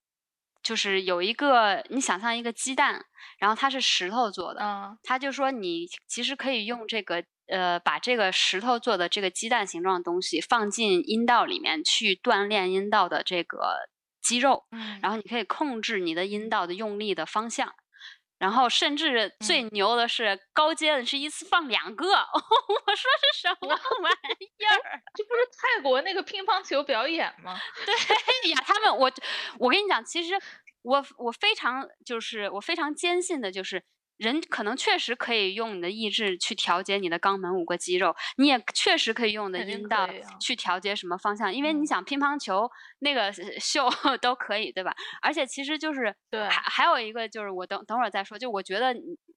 [0.62, 3.06] 就是有一个你想象一个鸡蛋，
[3.40, 13.88] 然后它是石头做的，嗯他就说你其实可以用这个呃，把这个石头做的这个鸡蛋形状的东西放进阴道里面去锻炼阴道的这个
[14.22, 17.74] 肌肉，嗯，然后你可以控制你的阴道的用力的方向。
[18.46, 25.02] 然后甚至最牛的是高阶的是一次放两个， 我说是什么玩意儿？
[25.16, 27.60] 这不是泰国那个乒乓球表演吗？
[27.88, 27.96] 对
[28.54, 29.12] 呀，他们我
[29.58, 30.40] 我跟你讲，其实
[30.84, 33.84] 我我非常就是我非常坚信的就是。
[34.18, 40.08] 人可能确实可以用你的意志去调节你的肛门五个肌肉，你也确实可以用的阴道
[40.40, 43.90] 去调节什么方向，因为你想乒乓球那个秀
[44.22, 44.96] 都可以，对吧？
[45.22, 48.96] 而且其实就是对，还还有一个就是我等等会儿再说，就我觉得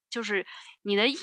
[0.08, 0.46] 就是
[0.82, 1.16] 你的意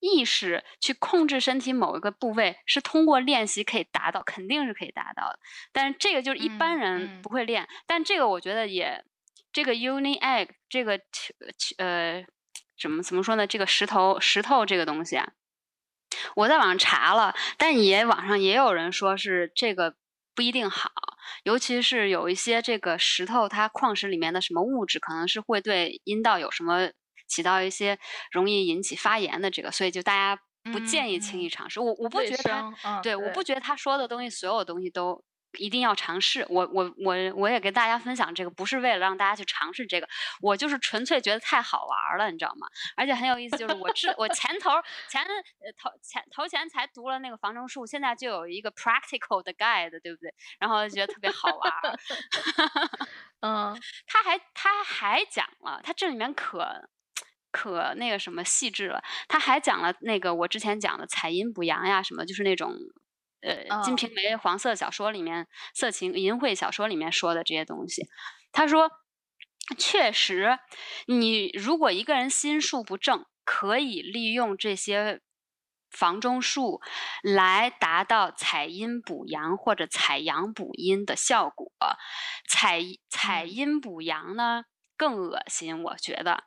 [0.00, 5.38] 意识去控制身体某一个部位是通过练习可以达到，肯定是可以达到的。
[5.72, 9.02] 但是这个就是一般人不会练，但这个我觉得也
[9.52, 11.00] 这个 uni egg 这个
[11.78, 12.26] 呃。
[12.80, 13.46] 怎么怎么说呢？
[13.46, 15.32] 这个石头石头这个东西啊，
[16.36, 19.94] 我在网上查了，但也网上也有人说是这个
[20.34, 20.90] 不一定好，
[21.44, 26.90] 尤其是有一些这个石头，它矿石里面的什么物质，可能是会对阴道有什么
[27.28, 27.98] 起到一些
[28.32, 31.80] 容易引起发炎的这个，所以就大家不建议轻易尝试。
[31.80, 35.24] 我我不觉得他，对，我不觉得他说的东西，所有东西都。
[35.58, 40.08] 一定要尝试，我我我我也跟大家分享这个，不是为了让大家去尝试这个，
[40.40, 42.66] 我就是纯粹觉得太好玩了，你知道吗？
[42.96, 44.70] 而且很有意思，就是我知 我前头
[45.08, 50.32] 前呃头前头前才读了那个防中术，现在就有一个 practical 的 guide，对不对？
[50.58, 51.72] 然后觉得特别好玩。
[53.40, 56.88] 嗯，他还他还讲了，他这里面可
[57.50, 62.74] 可那个什么细致了，他还讲了那个我之前讲的采阴补阳呀，什么就是那种。
[63.44, 68.08] 呃，《金瓶梅》黄色小说里面，色情淫秽小说里面说的这些东西，
[68.52, 68.90] 他说，
[69.76, 70.58] 确实，
[71.06, 75.20] 你如果一个人心术不正，可以利用这些
[75.90, 76.80] 房中术
[77.22, 81.70] 来达到采阴补阳或者采阳补阴的效果。
[82.48, 82.80] 采
[83.10, 84.64] 采阴补阳呢，
[84.96, 86.44] 更恶心，我觉得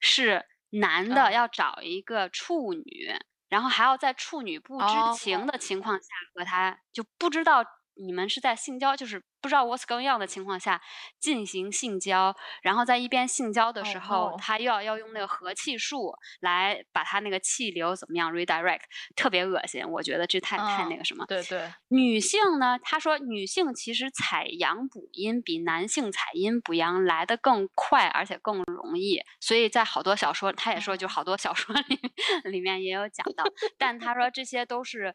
[0.00, 3.14] 是男的要找一个处女。
[3.50, 7.62] 然后还要在处女不知情的情况下和他，就不知道
[8.00, 9.22] 你们是在性交，就是。
[9.42, 10.78] 不知道 what's going on 的情况下
[11.18, 18.82] 进行性交，然后在一边性交的时候，他又要要用那个和气术来把他那个气流怎么样 redirect，
[19.16, 21.24] 特别恶心，我觉得这太太那个什么。
[21.24, 21.72] 对对。
[21.88, 29.22] 女性呢，她说女性其实采阳补阴比男性采阴补阳来的更快，而且更容易。
[29.40, 31.98] 所以在好多小说，他也说就好多小说里
[32.44, 33.44] 里面也有讲到，
[33.78, 35.14] 但他说这些都是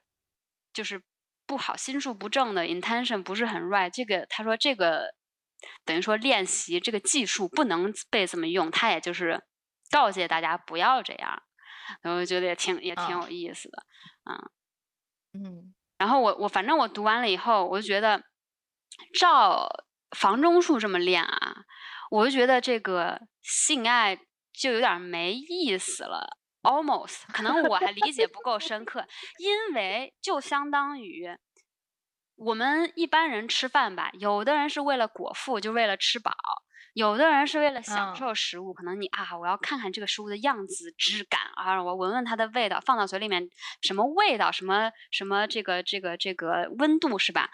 [0.74, 1.04] 就是。
[1.48, 3.90] 不好，心术不正的 intention 不是很 right。
[3.94, 5.14] 这个他说这个
[5.84, 9.44] 等于说练习这个技术不能被这么用，他也就是
[9.92, 11.42] 告诫大家不要这样。
[12.04, 13.86] 我觉得也挺也挺有意思的，
[14.24, 14.50] 嗯
[15.34, 15.74] 嗯。
[15.98, 18.24] 然后我我反正我读完了以后，我就觉得
[19.20, 19.70] 照
[20.18, 21.58] 房中术这么练啊，
[22.10, 24.18] 我就觉得这个性爱
[24.52, 26.38] 就有点没意思了。
[26.66, 29.06] Almost，可能我还理解不够深 刻，
[29.38, 31.30] 因为就相当于
[32.36, 36.32] 我们一般人吃饭吧，有的人是为了果腹，就为了吃饱；
[36.94, 43.48] 有的人是为了享受食物，可能你啊，我要看看这个食物的样子、质感啊，我闻闻它的味道，放到嘴里面
[43.82, 47.52] 什么味道、什么什么这个这个这个温度是吧？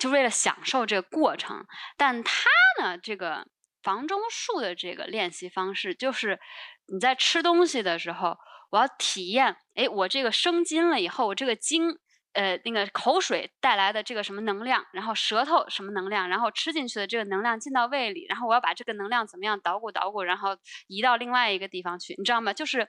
[0.00, 1.66] 就为了享受这个过程。
[1.96, 2.48] 但他
[2.80, 3.46] 呢，这个
[3.82, 6.40] 房中术的这个练习方式就是。
[6.86, 8.36] 你在吃东西的时候，
[8.70, 11.98] 我要体验，哎，我这个生津了以后，我这个津，
[12.32, 22.52] 呃，那个口水带来的这个什么能量，然后舌头什么能量，然后吃进去的这个能量进到胃里，然后我要把这个能量怎么样捣鼓捣鼓，然后移到另外一个地方去，你知道吗？
[22.52, 22.88] 就是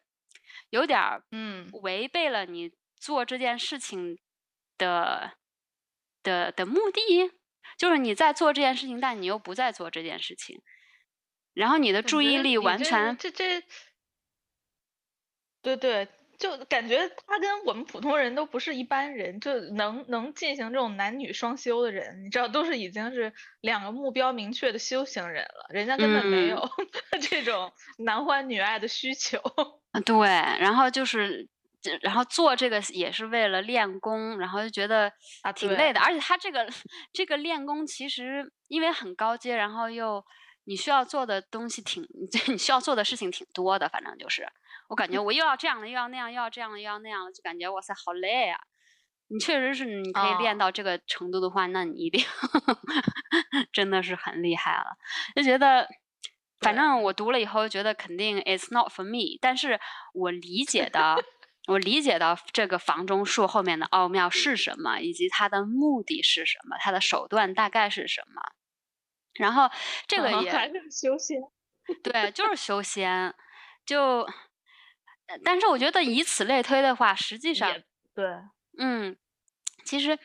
[0.69, 4.19] 有点儿，嗯，违背了你做这件事情
[4.77, 5.33] 的
[6.21, 7.31] 的的目的，
[7.77, 10.61] 就是你在做这件事情，但你又不在做这件事情，
[11.53, 13.63] 然后你的注意力完全这这。
[15.75, 26.69] 对对，就感觉他跟我们普通人都不是一般人，就能能进行这种男女双修的人，你知道，都是已经是两个目标明确的修行人了，人家根本没有
[27.29, 29.41] 这种男欢女爱的需求。
[30.05, 31.45] 对，然后就是，
[32.01, 36.65] 然后做这个也是为了练功，然后就觉得啊挺累的，而且他这个
[37.11, 40.23] 这个练功其实因为很高阶，然后又
[40.65, 42.07] 你需要做的东西挺，
[42.47, 44.47] 你需要做的事情挺多的，反正就是。
[44.87, 48.59] 我感觉我又要这样了，又要那样，又要这样了，又要那样了，就感觉哇塞，好累啊！
[49.29, 52.25] 你确实是，你可以练到这个程度的话，那你一定
[53.73, 54.97] 真的是很厉害了。
[55.35, 55.89] 就觉得，
[56.61, 59.79] 反正我读了以后觉得肯定 it's not for me，但是
[60.13, 61.21] 我理解的，
[61.67, 68.41] 我理解到这个房中术后面的奥妙是什么，以及它的目的是什么，它的手段大概是什么。
[69.33, 69.69] 然后
[70.07, 71.41] 这个也还是修仙，
[72.01, 73.35] 对，就是修仙。
[73.85, 74.27] 就，
[75.43, 77.71] 但是我觉得以此类推的话，实际上，
[78.15, 78.25] 对，
[78.77, 79.15] 嗯，
[79.83, 80.17] 其实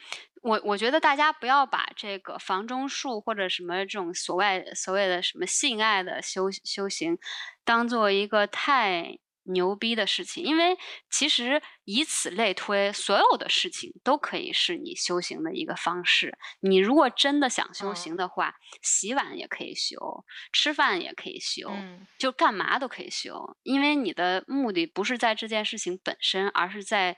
[0.42, 7.18] 我我觉得大家不要把这个房中术或者什么这种所谓所谓的什么性爱的修修行，
[7.64, 9.18] 当做一个太。
[9.44, 10.76] 牛逼的事情，因为
[11.10, 16.38] 其实以此类推，所有的事情都可以是你修行的一个方式。
[16.60, 21.70] 你如果真的想修行的话，洗碗也可以修，吃饭也可以修，
[22.18, 23.56] 就干嘛都可以修。
[23.62, 27.16] 因为你的目的不是在这件事情本身，而是在，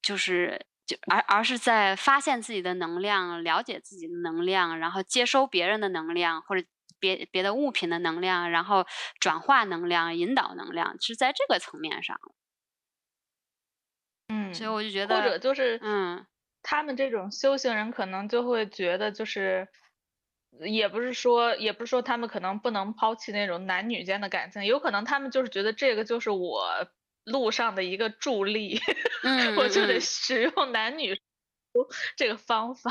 [0.00, 6.66] 就是就而而是在发现自己的能量，了解自己的能量，然后接收别人的能量，或者。
[7.04, 8.86] 别别的物品的能量，然后
[9.20, 12.18] 转化能量、引导能量，是在这个层面上。
[14.28, 16.26] 嗯，所以我就觉得，或者就是，嗯，
[16.62, 19.68] 他们这种修行人可能就会觉得，就是，
[20.60, 26.88] 也不是说，也不是说他们可能不能抛弃那种男女间的感情，有可能他们就是觉得这个就是我
[27.24, 28.80] 路上的一个助力，
[29.58, 31.14] 我就得使用男女
[32.16, 32.90] 这个方法。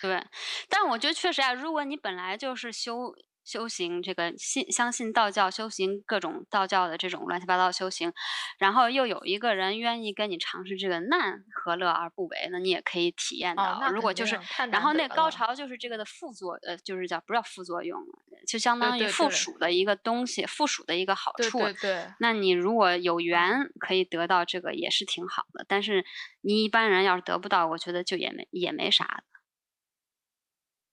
[0.00, 0.24] 对，
[0.68, 3.12] 但我觉得确实啊，如果你本来就是修。
[3.44, 8.12] 修行这个信相信道教，修行各种道教的这种乱七八糟修行，
[8.58, 12.48] 然后又有一个人愿意跟你尝试这个难，何乐而不为？
[12.50, 13.90] 呢你也可以体验到。
[13.90, 14.38] 如果就是，
[14.70, 18.00] 然后那高潮就是这个的副作，呃，就是叫不叫副作用，
[18.46, 21.58] 就相当于附属的一个东西，附属的一个好处。
[21.58, 22.06] 对对。
[22.20, 25.64] 那你如果有缘可以得到这个，也是挺好的。
[25.66, 26.04] 但是
[26.42, 29.24] 你一般人要是得不到，我觉得就也没也没啥的。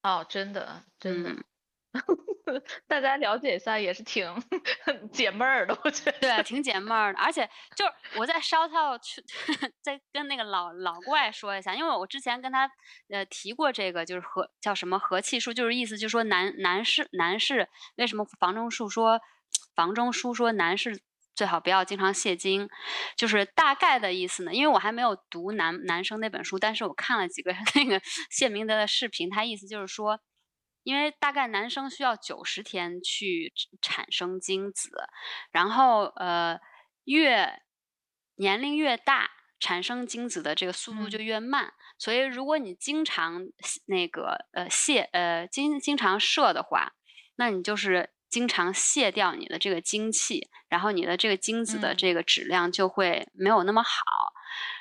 [0.10, 1.36] 哦，真的，真的。
[2.88, 4.26] 大家了解一下也是挺
[5.12, 7.20] 解闷儿的，我觉得对，挺解闷儿的。
[7.20, 9.24] 而且就是我在烧套去，
[9.82, 12.70] 再跟那个老老怪说一下，因为我之前跟他
[13.10, 19.20] 呃提过这个，就是和叫什么和气术，就是意思就是说男男士男士为什么房中术说
[19.76, 21.02] 房中书说男士
[21.36, 22.70] 最好不要经常泄精，
[23.18, 24.54] 就是大概的意思呢。
[24.54, 30.22] 因为我还没有读男男生那本书，但是我看了几个那个谢明德的视频，他意思就是说。
[30.88, 34.90] 因为大概男生需要九十天去产生精子，
[35.52, 36.58] 然后呃
[37.04, 37.62] 越
[38.36, 41.74] 年龄越大，产生精子的这个速度就越慢。
[41.98, 43.48] 所以如果你经常
[43.88, 46.94] 那个呃泄呃经经常射的话，
[47.36, 54.00] 那你就是经常泄掉你的这个精气，然后你的这个精子的这个质量就会没有那么好。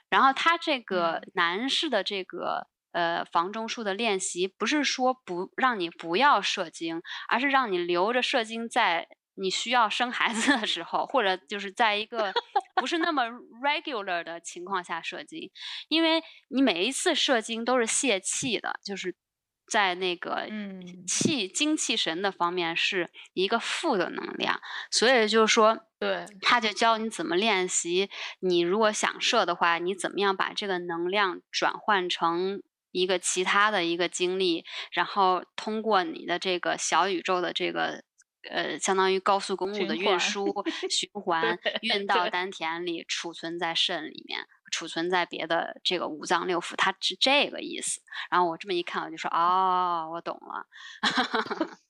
[0.09, 2.69] 然后他这个男士的这个。
[2.96, 12.32] 呃，房中术的练习不是说不让你不要射精，而是让你留着射精，在你需要生孩子的时候，或者就是在一个
[12.76, 13.24] 不是那么
[13.62, 15.50] regular 的情况下射精，
[15.88, 19.14] 因为你每一次射精都是泄气的，就是
[19.70, 20.48] 在那个
[21.06, 24.59] 气精气神的方面是一个负的能量，
[24.90, 28.09] 所以就是说，对，他就教你怎么练习。
[28.40, 32.62] 你如果想射的话，你怎么样把这个能量转换成。
[32.92, 38.03] 一个其他的一个经历，然后通过你的这个小宇宙的这个
[38.51, 40.46] 呃，相当于高速公路的运输
[40.88, 48.01] 循 环，运到丹田里，储存在肾里面，储存在别的这个五脏六腑，它是这个意思。
[48.31, 50.66] 然后我这么一看，我就说哦，我懂了。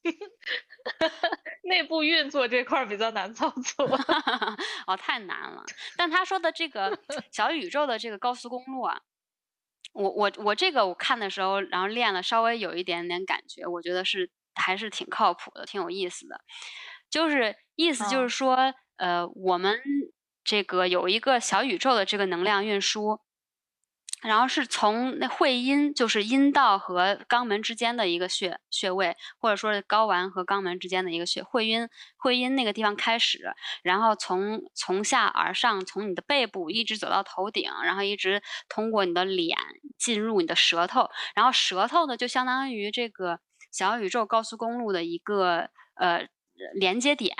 [1.64, 3.84] 内部运作这块比较难操作，
[4.86, 5.62] 哦，太难了。
[5.96, 6.98] 但他说的这个
[7.30, 8.98] 小宇宙的这个高速公路啊。
[9.96, 16.40] 我我我这个我看的时候，然后练了稍微有一点点感觉，我觉得是还是挺靠谱的，挺有意思的。
[17.10, 19.80] 就是意思就是说，呃，我们
[20.44, 23.20] 这个有一个小宇宙的这个能量运输。
[24.22, 39.56] 然后是从那会阴，就是阴道和肛门之间的一个穴穴位，或者说是睾丸和肛门之间的一个穴，会阴会阴那个地方开始，然后从从下而上，从你的背部一直走到头顶，然后一直通过你的脸
[39.98, 46.26] 进入你的舌头，然后舌头呢就相当于这个小宇宙高速公路的一个呃。
[46.74, 47.36] 连接点，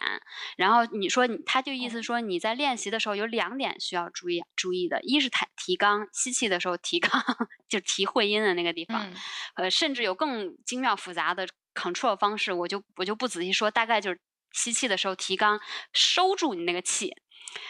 [0.57, 7.11] 然后你说你，他就意思说你在练习的时候有两点需要注意注意的，一是提提肛，吸气的时候提肛，
[7.69, 9.11] 就提会阴的那个地方，
[9.55, 14.21] 呃，甚至有更精妙复杂的 control 方式，我就我就不仔细说，大概就是
[14.53, 15.61] 吸气的时候提肛，
[15.93, 17.15] 收住你那个气，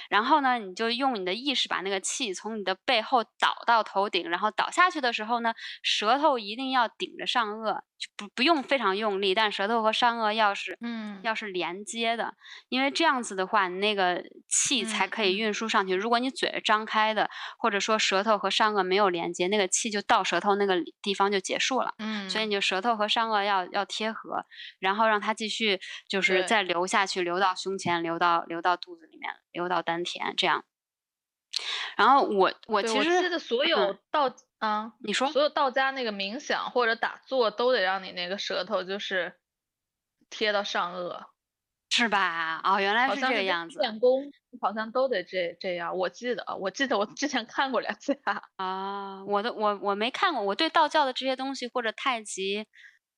[0.08, 12.34] 然后呢，你就用你的意识把那个气从你的背后导到头顶，然后倒下去的时候呢，舌头一定要顶着上颚，就不不用非常用力，但舌头和上颚要是嗯要是连接的，
[12.68, 15.94] 因为这样子的话，你那个气才可以嗯运输上去。
[15.94, 21.94] 如果你嘴是张开的，或者说舌头和上颚没有连接，那个气就到舌头那个地方就结束了。
[21.98, 24.44] 嗯，所以你就舌头和上颚要要贴合，
[24.78, 30.64] 然后让它继续就是再流下去，流到胸前，流到流到肚子里面，流到丹田这样。
[31.96, 34.28] 然后我我其实记得所有嗯道
[34.58, 39.38] 啊，你说所有道家那个冥想或者打坐都得让你那个舌头就是
[40.30, 41.24] 贴到上颚，
[41.90, 42.60] 是吧？
[42.64, 44.24] 哦，原来是这个样子练功
[44.60, 48.18] 好像都得这这样，我记得啊，我记得我之前看过两次。
[48.56, 49.22] 啊！
[49.26, 52.66] 我的我我没看过，我对道教的这些东西或者太极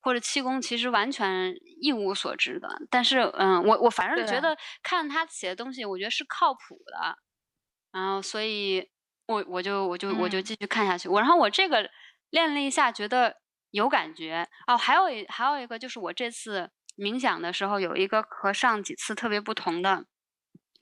[0.00, 2.68] 或者气功其实完全一无所知的。
[2.90, 7.16] 但是嗯，我我反正觉得看他写的东西，我觉得是靠谱的。
[7.92, 8.90] 然后所以
[9.28, 11.08] 我我就我就我就嗯继续看下去。
[11.08, 11.88] 我然后我这个
[12.30, 13.36] 练了一下，觉得
[13.70, 14.76] 有感觉哦。
[14.76, 20.06] 还有一还有一个就是我这次冥想的时候有一个和上几次特别不同的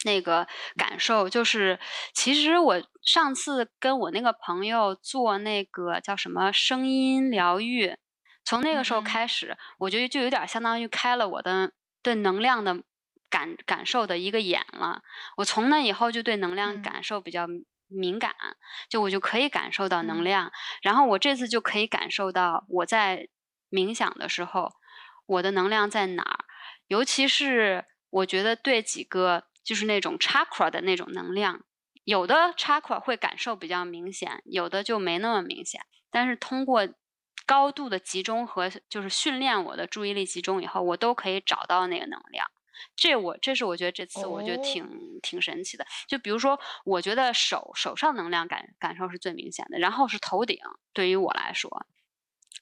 [0.05, 1.79] 那个感受，就是
[2.15, 7.97] 其实我上次跟我那个朋友做那个叫什么声音疗愈，
[8.45, 11.73] 从那个时候开始，我觉得就有点相当于开了我的
[12.03, 12.83] 对能量的
[13.29, 15.03] 感感受的一个眼了。
[15.39, 17.49] 我从那以后就对能量嗯感受比较
[17.89, 18.35] 敏感，
[18.89, 20.53] 就我就可以感受到能嗯量。
[20.83, 23.29] 然后我这次就可以感受到我在
[23.71, 24.73] 冥想的时候，
[25.27, 26.45] 我的能量在哪儿，
[26.87, 31.63] 尤其是我觉得对几个就是那种 chakra 的那种能量，
[32.05, 35.81] 有的 chakra 会感受比较明显，有的就没那么明显。
[36.11, 36.89] 但是通过
[37.45, 42.49] 高度的集中和就是训练我的注意力集中以后，我都可以找到那个能量。
[42.97, 44.63] 这我这是我觉得这次我觉得哦。
[44.63, 45.87] 挺、挺神奇的。
[46.09, 50.59] 就比如说，我觉得手手上能量感感受是最明显的，然后是头顶，
[50.93, 51.87] 对于我来说，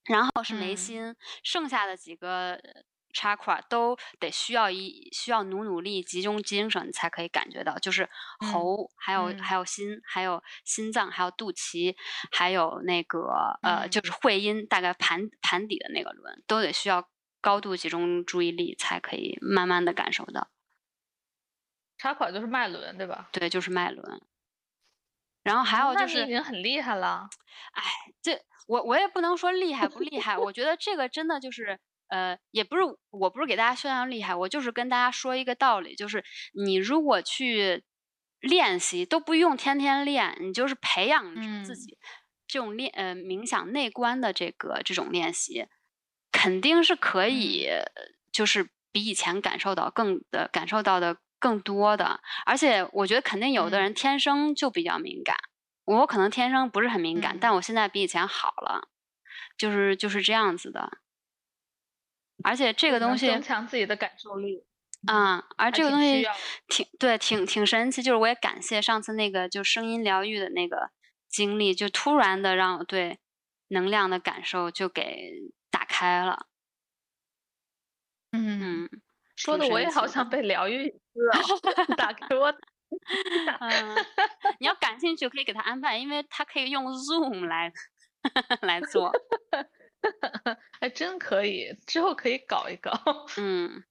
[0.05, 0.77] 然后是眉嗯。
[0.77, 2.83] 心，剩下的几个呃
[3.15, 8.09] chakra 都得需要一需要努努力，集中精神才可以感觉到，就是
[8.41, 9.39] 嗯喉，还有嗯。
[9.41, 11.95] 还有心，还有心脏，还有肚脐，
[12.33, 14.01] 还有那个呃，就。
[14.01, 17.09] 嗯是会阴，大概盘盘底的那个轮，都得需要
[17.45, 20.49] 高度集中注意力才可以慢慢的感受到。
[21.99, 23.29] 插款就是脉轮，对吧？
[23.33, 24.23] 对，就是脉轮。
[25.43, 27.29] 然后还有就是，经很厉害了。
[27.73, 27.83] 哎，
[28.23, 31.79] 这我我也不能说厉害不厉害，我觉得这个真的就是，
[32.09, 36.25] 呃，也不是我不是给大家炫耀厉害，我就是跟大家说一个道理，就是
[36.55, 37.85] 你如果去
[38.41, 41.99] 练习，都不用天天练，你就是培养自嗯己
[42.47, 45.67] 这种练呃冥想内观的这个这种练习，
[46.45, 47.71] 肯定是可以，
[48.31, 55.39] 就是比以前感受到更的感受到的更多的，而且我觉得肯定有的嗯人天生就比较敏感，
[55.87, 58.89] 我可能天生不是很敏感，嗯但我现在比以前好了，
[59.57, 60.99] 就是就是这样子的。
[62.43, 64.67] 而且这个东西，增强自己的感受力。
[65.07, 66.23] 啊、而这个东西
[66.69, 68.03] 挺挺对，挺挺神奇。
[68.03, 70.91] 就是我也感谢上次那个就声音疗愈的那个
[71.27, 73.19] 经历，就突然的让我对
[73.69, 75.33] 能量的感受就给
[75.75, 76.47] 打开了。
[78.31, 78.91] 嗯，嗯
[79.35, 80.97] 说的我也好像被疗愈一次
[81.35, 82.47] 啊， 打给我。
[83.61, 83.97] 嗯，
[84.61, 87.73] 你要感兴趣可以给他安排，因为他可以用 Zoom 来
[88.63, 89.11] 来做。
[90.81, 92.93] 还真可以，之后可以搞一搞。
[93.39, 93.83] 嗯，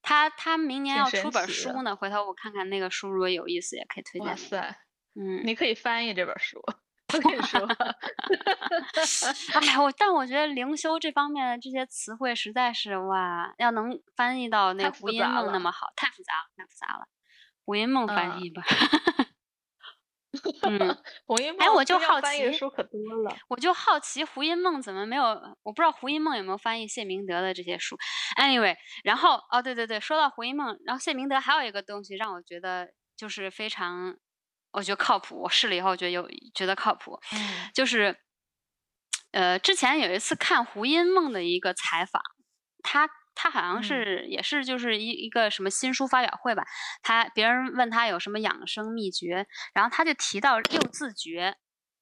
[0.00, 4.36] 他他明年要出本书呢，回头我看看那个书如果有意思，也可以推荐哇。
[4.36, 4.78] 塞，
[5.14, 6.62] 嗯，你可以翻译这本书。
[7.12, 7.60] 我跟你说，
[9.54, 17.06] 哎呀，我但我觉得灵修这方面的这些词汇实在是哇，要能翻译到那太胡因梦那么好，太复杂了，太复杂了。
[17.64, 18.62] 胡因梦翻嗯译吧。
[20.62, 20.96] 嗯，
[21.26, 23.34] 胡因梦哎我就好奇书可多了。
[23.48, 25.24] 我就好奇胡因梦怎么没有，
[25.62, 27.96] 我不知道胡因梦有没有翻译谢明德的这些书。
[28.36, 34.16] Anyway，然后哦，对对对，说到胡因梦，然后谢明德还有一个东西让我觉得就是非常，
[34.76, 38.14] 我觉得靠谱，我试了以后觉得有觉得靠谱，嗯就是，
[39.32, 42.20] 呃，之前有一次看胡因梦的一个采访，
[42.82, 46.62] 他他好像嗯是、也是就是一一个什么新书发表会吧，
[47.02, 51.56] 他别人问他有什么养生秘诀，然后他就提到六字诀，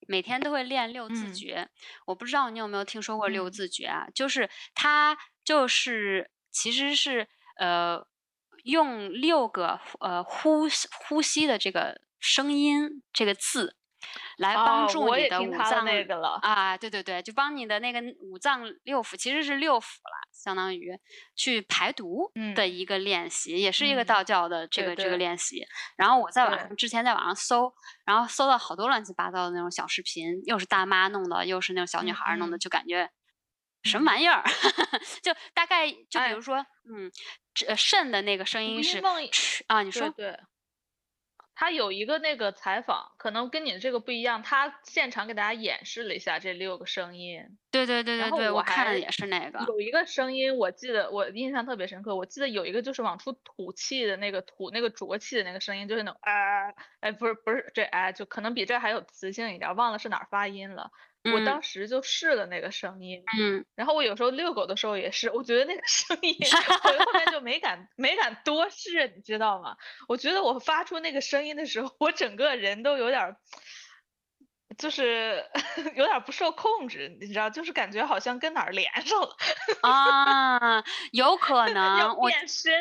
[0.09, 1.69] 每天都会练六字嗯诀。
[2.07, 4.09] 我不知道你有没有听说过六嗯字诀啊？
[4.13, 7.29] 就是他就是其实是
[7.61, 8.05] 呃
[8.65, 13.77] 用六个呃呼吸呼吸的这个声音这个字，
[14.39, 15.87] 来帮助你的五脏。
[16.43, 20.99] 啊，对对对，就帮你的那个五脏六腑，其实是六腑了，相当于
[21.37, 25.67] 去排毒嗯的一个练习，也是一个嗯道教的这对个这个练习。
[25.97, 27.75] 然后我在网上之前在网上搜，
[28.07, 33.11] 然后搜到好多乱七八糟的那种小视频，又是大妈弄的，又是那种小女嗯孩儿弄的，嗯就感觉
[33.83, 34.43] 什嗯么玩意儿？
[35.23, 36.57] 就大概就比哎如说，
[36.91, 37.13] 嗯，
[37.53, 38.99] 这肾的那个声音是
[39.67, 40.09] 啊，你说
[41.55, 47.57] 他有一个那个采访，可能跟你这个不一样，他现场给大家演示了一下这六个声音。
[47.71, 49.65] 对对对对对，我我看的也是那个。
[49.69, 52.17] 有一个声音，我记得我印象特别深刻。
[52.17, 60.91] 我记得有一个就是往出吐气的那个吐那个浊气的那个声音，就是那种啊，哎，不是不是这哎，就可能比这还有磁性一点儿，忘了是哪儿发音了。
[61.33, 61.45] 我嗯。
[61.45, 66.37] 当时就试了那个声音，嗯，然后我有时候遛狗的时候也是，我觉得那个声 音，
[66.85, 69.77] 我后面就没敢没敢多试，你知道吗？
[70.09, 73.37] 我觉得我发出那个声音的时候，我整个人都有点儿，
[74.79, 75.45] 就是
[75.95, 79.37] 有点儿不受控制，你知道，就是感觉好像跟哪儿连上了，
[79.83, 82.73] 啊，有可 能，我变身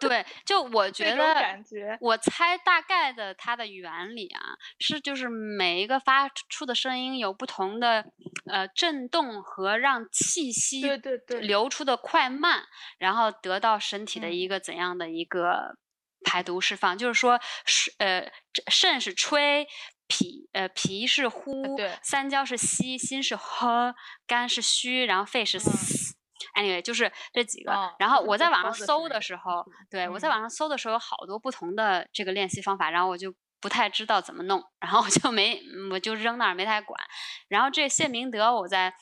[0.00, 1.96] 对，就我觉得感觉。
[2.00, 4.40] 我猜大概的它的原理啊，
[4.78, 8.04] 是就是每一个发出的声音有不同的
[8.50, 12.64] 呃震动和让气息对对对流出的快慢，
[12.98, 15.76] 然后得到身体的嗯一个怎样的一个
[16.24, 16.96] 排毒释放。
[16.96, 19.66] 就是说是呃这肾是吹。
[20.10, 23.94] 脾呃脾是呼，对三焦是吸，心是喝，
[24.26, 26.16] 肝是虚，然后肺是嗯嘶。
[26.56, 27.72] anyway，就是这几个。
[27.72, 37.00] 哦然后我在网上搜的时候，对我在嗯网上搜的时候有好多不同的这个练习方法，然后我就不太知道怎么弄，然后我就没嗯我就扔那儿没太管。
[37.48, 38.92] 然后这谢明德，我在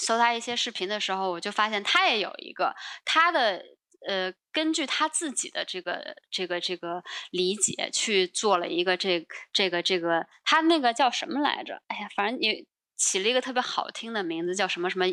[0.00, 2.74] 搜他一些视频的时候，我就发现他也有一个
[3.04, 3.62] 他的。
[4.08, 11.82] 呃，根据他自己的这个这个这个理解去做了一个这这个这个，他那个叫什么来着？
[11.88, 15.06] 哎呀，反正也起了一个特别好听的名字，叫什么什么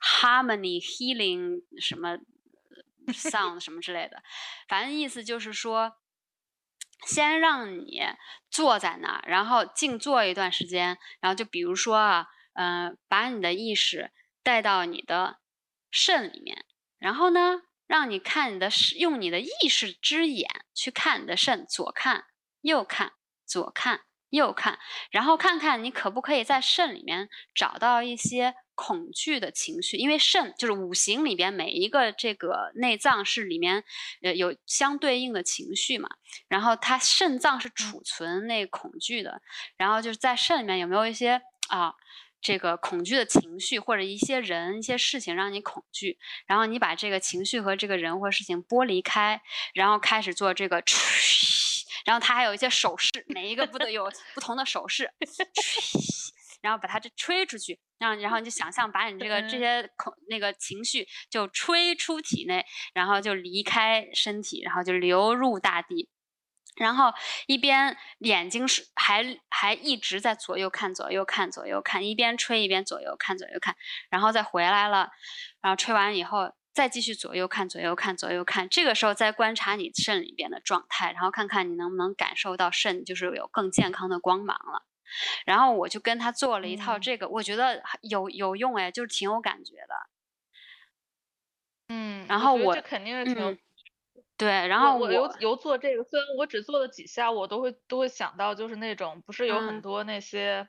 [0.00, 2.18] Harmony Healing 什么
[3.08, 4.22] Sound 什么之类的，
[4.68, 5.94] 反正意思就是说，
[7.06, 8.02] 先让你
[8.50, 14.10] 坐在那儿，然后静坐一段时间，然后就比如说啊，嗯、把你的意识
[14.42, 15.38] 带到你的
[15.90, 16.64] 肾里面，
[16.98, 18.68] 然后呢，让你看你的
[18.98, 22.26] 用你的意识之眼去看你的肾，左看
[22.60, 23.14] 右看，
[23.46, 24.78] 左看右看，
[25.10, 33.82] 然后看看你可不可以在肾里面找到一些恐惧的情绪，因为肾就是五行里边每一个这个内脏是里面
[34.22, 36.10] 呃有相对应的情绪嘛，
[36.46, 39.40] 然后它肾脏是储存那恐惧的，
[39.78, 41.94] 然后就是在肾里面有没有一些啊。
[42.40, 49.40] 这个恐惧的情绪，或者一些人、一些事情让你恐惧，然后你把这个情绪和这个人或事情剥离开，
[49.74, 50.98] 然后开始做这个吹，
[52.04, 56.00] 然后它还有一些手势，每一个不都有 不同的手势，吹，
[56.62, 62.64] 然后把它这吹出去，然后然后你就想象把你这个这嗯些恐那个情绪就吹出体内，
[62.94, 66.08] 然后就离开身体，然后就流入大地。
[66.78, 67.12] 然后
[67.46, 73.76] 一边眼睛是还还一直在左右看左右看左右看，一边吹一边左右看左右看，
[74.10, 75.10] 然后再回来了，
[75.60, 84.84] 然后吹完以后再继续左右看左右看左右看，这个时候再观察你肾里边的状态，然后看看你能不能感受到肾就是有更健康的光芒了。
[85.46, 90.10] 然后我就跟他做了一套嗯这个，我觉得有有用哎，就是挺有感觉的。
[91.88, 93.58] 嗯，然后我这肯定是挺有嗯
[94.38, 100.68] 对，然后我我有有做这个，虽然我只做了几下，我都会都会想到，就是那种不是有嗯很多那些，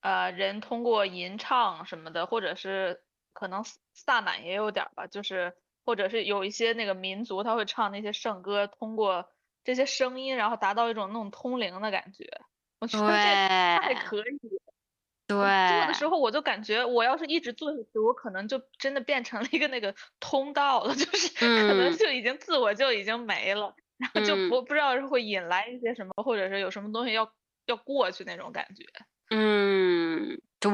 [0.00, 3.00] 呃，人通过吟唱什么的，或者是
[3.32, 9.30] 可能萨萨满也有点儿吧，就是或者是有一些那个民族他会唱那些圣歌，通过
[9.64, 12.28] 这些声音，然后达到一种那种通灵的感觉。
[12.80, 14.65] 我觉得这太可以了。
[15.28, 21.98] 对，做的时候，我就感觉我要是一直做下去，我可能就真的变成了一个那个通道了， 就是可能嗯。
[21.98, 24.48] 就已经自我就已经没了，然后就嗯。
[24.48, 27.30] 不不知道是会引来一些什么，或者是有什么东西要
[27.66, 28.84] 要过去那种感觉。
[29.30, 30.70] 嗯，对，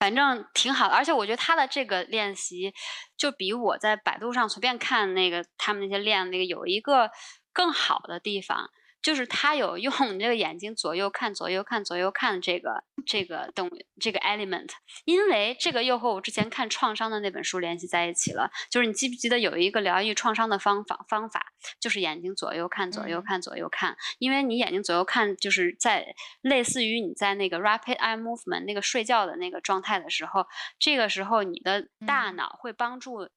[0.00, 2.72] 反正挺好的，而且我觉得他的这个练习，
[3.16, 7.10] 就比我在百度上随便看那个他们那些练那个有一个
[7.52, 8.70] 更好的地方，
[9.04, 14.70] 就是他有用你这个眼睛左右看、左右看、左右看这个这个动这个 element，
[15.04, 18.50] 因为这个又和我之前看创伤的那本书联系在一起了。
[18.70, 23.24] 就是你记不记得有一个疗愈创伤的方法方法，就是眼睛左右看、左右嗯。
[23.24, 30.46] 看、左右看，因为你眼睛左右看，就是在类似于你在那个 rapid eye movement 那个睡觉的那个状态的时候，
[30.78, 32.36] 这个时候你的大嗯。
[32.36, 33.28] 脑会帮助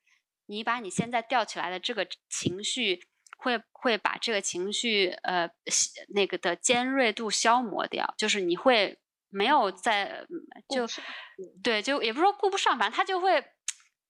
[0.47, 3.01] 你把你现在吊起来的这个情绪
[3.37, 5.49] 会会把这个情绪呃
[6.09, 10.27] 那个的尖锐度消磨掉，就是你会没有在
[10.67, 10.85] 就
[11.63, 13.43] 对，就也不是说顾不上，反正他就会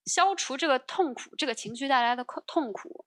[0.06, 3.06] 消除这个痛苦，这个情绪带来的痛苦。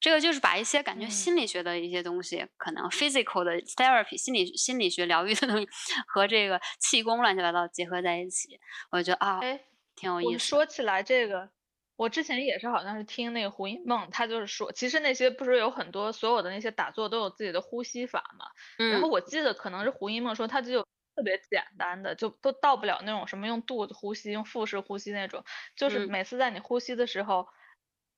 [0.00, 5.68] 这个就是把一些感觉心理学的一些东西，可能 physical 的 therapy 心理心理学疗愈的东西
[6.06, 8.60] 和这个气功乱七八糟结合在一起，
[8.92, 9.60] 我觉得啊，哎，
[9.96, 10.38] 挺有意思。
[10.38, 11.50] 说起来这个，
[11.98, 18.46] 我之前也是好像是听那个胡因梦，他就是说，其实那些不是有很多所有的那些打坐都有自己的呼吸法嘛。
[18.78, 18.92] 嗯。
[18.92, 25.44] 然后我记得可能是胡因梦说，他就有特别简单的，就都到不了那种什么用肚子呼吸、用腹式呼吸那种，
[25.76, 27.48] 就是每次在你呼吸的时候。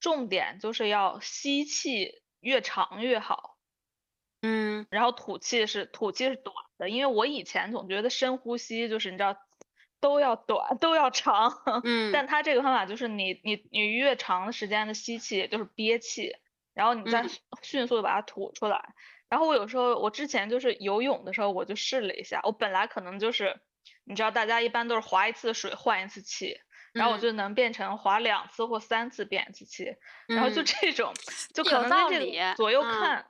[0.03, 3.59] 重点就是要吸气越长越好，
[4.41, 9.37] 嗯，然后吐气是吐气是短的，因为我以前总觉得深呼吸就是你知道
[10.01, 16.35] 都要短都要长， 嗯，但他这个方法就是你你你越长的时间的吸气，也就是憋气，
[16.75, 17.25] 然后你再
[17.63, 18.95] 迅速的把它吐出来。
[19.29, 23.61] 然后我有时候我之前就是游泳的时候我就试了一下，我本来可能就是
[24.05, 26.61] 你知道大家一般都是划一次水换一次气。
[26.93, 29.95] 然后我就能变成划两次或三次变一次气，
[30.27, 31.15] 然后就这种，
[31.55, 33.27] 就可能在这个左右看，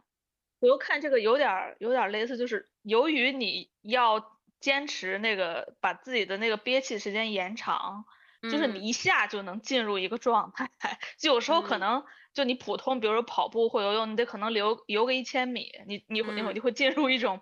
[0.61, 4.19] 左右看这个有点有点类似，就是由于你要
[4.61, 8.05] 坚持那个把自己的那个憋气时间延长，
[8.43, 10.71] 就是你一下就能进入一个状态，
[11.19, 12.05] 就有时候可能
[12.35, 17.41] 就你普通，比如说跑步或游泳，你得可能游游个一千米，你你会你会你会进入一种。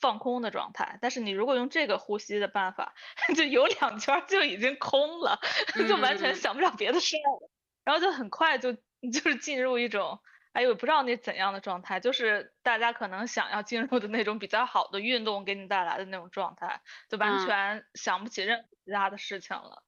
[0.00, 2.94] 放空的状态，但是你如果用这个呼吸的办法，
[3.36, 5.40] 就游两圈就已经空了，
[5.88, 7.50] 就完全想不了别的事儿了，
[7.82, 10.20] 然后就很快就就是进入一种，
[10.52, 19.82] 哎呦不知道那怎样的状态，就是大家可能想要进入的那种比较好的运动给你带来的那种状态，就完全想不起任何其他的事情了，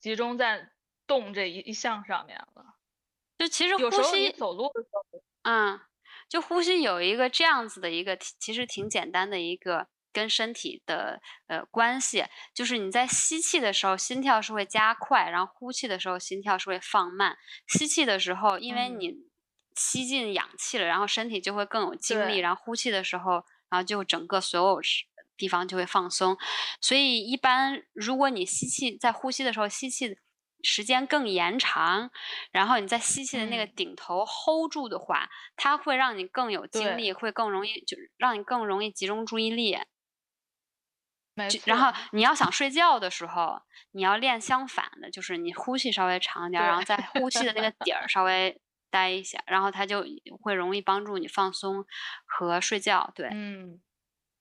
[0.00, 0.70] 集中在
[1.06, 2.74] 动这一一项上面了。
[3.38, 5.80] 就其实有时候你走路的时候，嗯。
[6.28, 17.36] 就呼吸有一个这样子的一个，其实挺简单的一个跟身体的呃关系，就是你在吸气的时候心跳是会加快，然后呼气的时候心跳是会放慢。
[17.68, 19.14] 吸气的时候，因为你
[19.76, 24.80] 吸进氧气了，然后身体就会更有精力，然后呼气的时候，然后就整个所有
[25.36, 26.36] 地方就会放松。
[26.80, 30.18] 所以一般如果你吸气在呼吸的时候吸气。
[30.62, 32.10] 时间更延长，
[32.50, 39.78] 然后你在吸气的那个顶头 hold 住的话，它会让你更有精力，会更容易，就让你更容易集中注意力。
[41.66, 43.62] 然后你要想睡觉的时候，
[43.92, 48.60] 你要练相反的，就是你呼气稍微长一点，然后在呼气的那个底儿稍微
[48.96, 50.04] 待一下，然后它就
[50.40, 51.84] 会容易帮助你放松
[52.24, 53.12] 和睡觉。
[53.14, 53.80] 对，嗯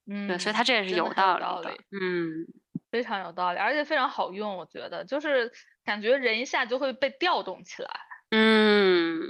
[0.08, 2.48] 嗯，对，所以它这也是有道理的，嗯，
[2.90, 5.52] 非常有道理，而且非常好用，我觉得就是。
[5.86, 7.90] 感觉人一下就会被调动起来，
[8.32, 9.30] 嗯，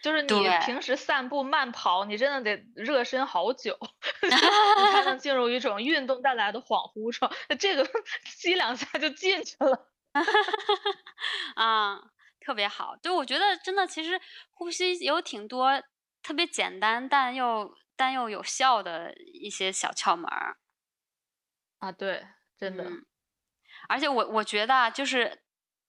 [0.00, 0.28] 就是你
[0.64, 3.76] 平时散步慢跑，你真的得热身好久，
[4.22, 7.28] 你才能 进入一种运动带来的恍惚状。
[7.58, 7.84] 这个
[8.24, 9.88] 吸两下就进去了，
[11.56, 12.00] 啊，
[12.44, 12.96] 特别好。
[13.02, 14.20] 对，我觉得真的，其实
[14.52, 15.82] 呼吸有挺多
[16.22, 20.56] 特别简单但又但又有效的一些小窍门儿
[21.78, 21.90] 啊。
[21.92, 22.26] 对，
[22.58, 22.84] 真的，
[23.88, 25.40] 而且我我觉得啊就是。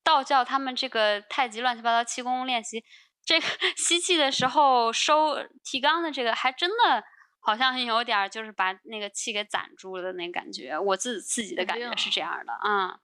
[0.05, 2.85] 道教他们这个太极乱七八糟气功练习，
[3.25, 7.03] 这个 吸气的时候收提肛的这个，还真的
[7.39, 10.77] 好像有点就是把那个气给攒住了的那感觉。
[10.77, 12.99] 我自自己的感觉是这样的啊。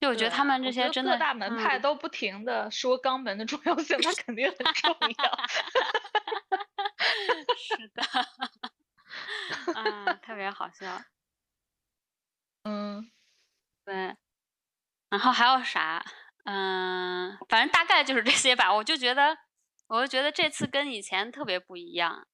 [0.00, 5.38] 就我觉得他们这些真的各大门派都不停的说肛门的重要性，它肯定很重要。
[7.58, 8.02] 是的，
[9.74, 10.86] 啊，特别好笑。
[12.64, 13.10] 嗯，
[13.84, 14.16] 对。
[15.10, 16.04] 然后还有啥？
[16.44, 18.72] 嗯，反正大概就是这些吧。
[18.74, 19.36] 我就觉得，
[19.88, 22.26] 我就觉得这次跟以前特别不一样。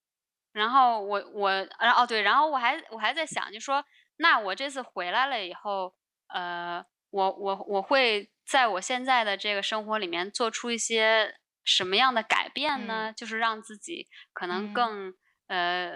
[0.53, 1.51] 然后我我，
[1.81, 3.85] 然后哦对，然后我还我还在想，就说
[4.19, 5.95] 那我这次回来了以后，
[6.29, 6.85] 呃，
[7.15, 13.13] 我我我会在我现在的这个生活里面做出一些什么样的改变呢？
[13.17, 15.15] 就是让自己可能更
[15.47, 15.93] 呃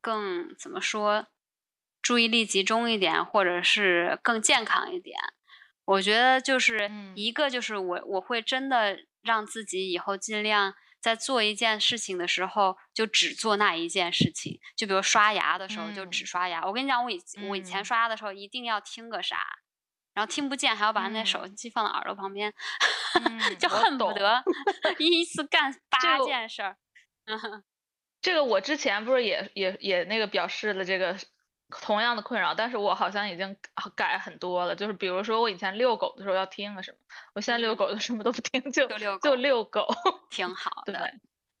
[0.00, 1.26] 更怎么说，
[2.00, 5.18] 注意力集中一点，或者是更健康一点。
[5.86, 14.60] 我觉得就是一个，就是我我会真的让自己以后尽量在做一件事情的时候，就只做那一件事情。
[14.76, 16.64] 就比如刷牙的时候，就只刷牙。
[16.64, 19.36] 我跟你讲，我以我以前刷牙的时候一定要听个啥，
[20.14, 22.52] 然后听不见还要把那手机放到耳朵旁边，
[23.58, 24.42] 就恨不得
[24.98, 26.76] 一次干八件事儿。
[28.22, 31.16] 这个我之前不是也也也那个表示了这个。
[31.80, 33.56] 同样的困扰，但是我好像已经
[33.96, 34.76] 改很多了。
[34.76, 36.98] 就是比如说，我以前遛狗的时候要听个什么，
[37.34, 38.86] 我现在遛狗就什么都不听，就
[39.18, 39.88] 就遛狗，
[40.30, 41.10] 挺 好的。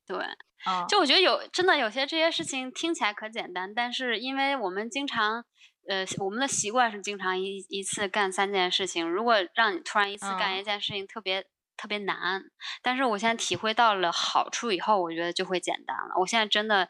[0.06, 0.18] 对，
[0.64, 5.44] 啊，就我觉得有真的有些这些事情听起来可简单，但是因为我们经常，
[5.88, 12.42] 呃，我们的习惯是经常一一次干三件事情，如果让你突然一次干嗯一件事情，特别特别难。
[12.82, 16.14] 但是我现在体会到了好处以后，我觉得就会简单了。
[16.20, 16.88] 我现在真的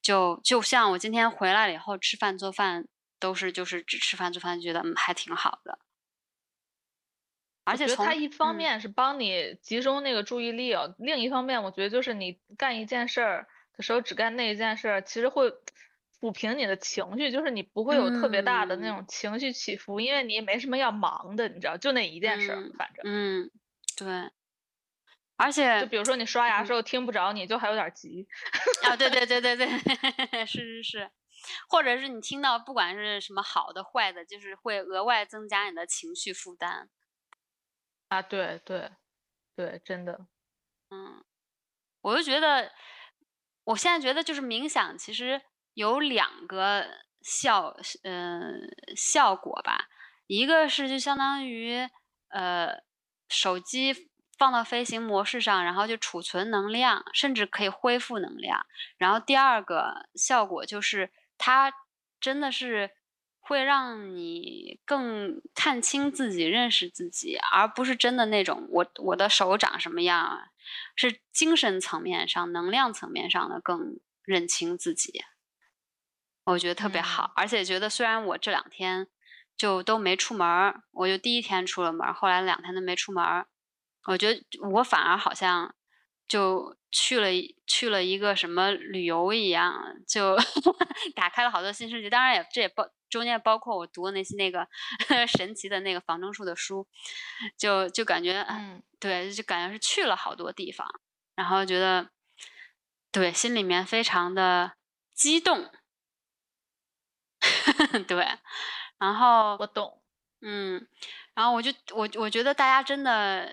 [0.00, 2.86] 就就像我今天回来了以后，吃饭做饭
[3.18, 5.78] 都是就是只吃饭做饭，觉得嗯还挺好的。
[7.64, 15.52] 而且从我觉得它一方嗯面是帮你集中那个注意力哦，另一方面我觉得就是你干一件事儿的时候只干那一件事儿，其实会
[16.20, 18.96] 抚平你的情绪，就是你不会有特别大的那嗯。
[18.96, 23.04] 种情绪起伏，因为你也没什么要忙的，你知道，就那一件事反正。
[23.04, 23.50] 嗯
[23.96, 24.30] 对，
[25.36, 28.26] 而且就比如说你刷牙嗯时候听不着你，就还有点急。
[28.84, 29.66] 啊，对对对对对，
[30.46, 31.10] 是是是，
[31.68, 36.88] 或者是你听到不管是什么好的坏的，就是会额外增加你的情绪负担。
[38.08, 38.90] 啊，对对
[39.56, 40.26] 对，真的，
[40.90, 41.24] 嗯，
[42.02, 42.70] 我就觉得，
[43.64, 45.42] 我现在觉得就是冥想其实
[45.76, 46.86] 有两个
[47.20, 48.50] 效，呃，
[48.96, 49.88] 效果吧，
[50.26, 51.86] 一个是就相当于
[52.30, 52.78] 呃
[53.28, 54.08] 手机
[54.38, 58.64] 放到飞行模式上，然后就储存能量，甚至可以恢复能量。
[58.96, 61.70] 然后第二个效果就是它
[62.18, 62.92] 真的是
[63.38, 70.48] 会让你更看清自己、认识自己，而不是真的那种我我的手长什么样啊，
[70.96, 75.22] 是精神层面上、能量层面上的更认清自己。
[76.46, 79.06] 我觉得特别好，而且觉得虽然我这两天
[79.56, 83.46] 就都没出门儿，我就第一天出了门儿，后来两天都没出门儿，
[84.06, 84.40] 我觉得
[84.70, 85.74] 我反而好像
[86.28, 87.28] 就去了
[87.66, 89.74] 去了一个什么旅游一样，
[90.08, 90.36] 就
[91.14, 92.08] 打开了好多新世界。
[92.08, 94.66] 当然也这也包中间包括我读的那些那个
[95.26, 96.86] 神奇的那个房中术的书，
[97.58, 98.82] 就就感觉嗯。
[98.98, 100.88] 对，就感觉是去了好多地方，
[101.34, 102.08] 然后觉得
[103.12, 104.72] 对心里面非常的
[105.14, 105.70] 激动，
[108.06, 108.26] 对，
[108.98, 110.02] 然后我懂。
[110.42, 110.86] 嗯，
[111.34, 113.50] 然后我就我我觉得大家真的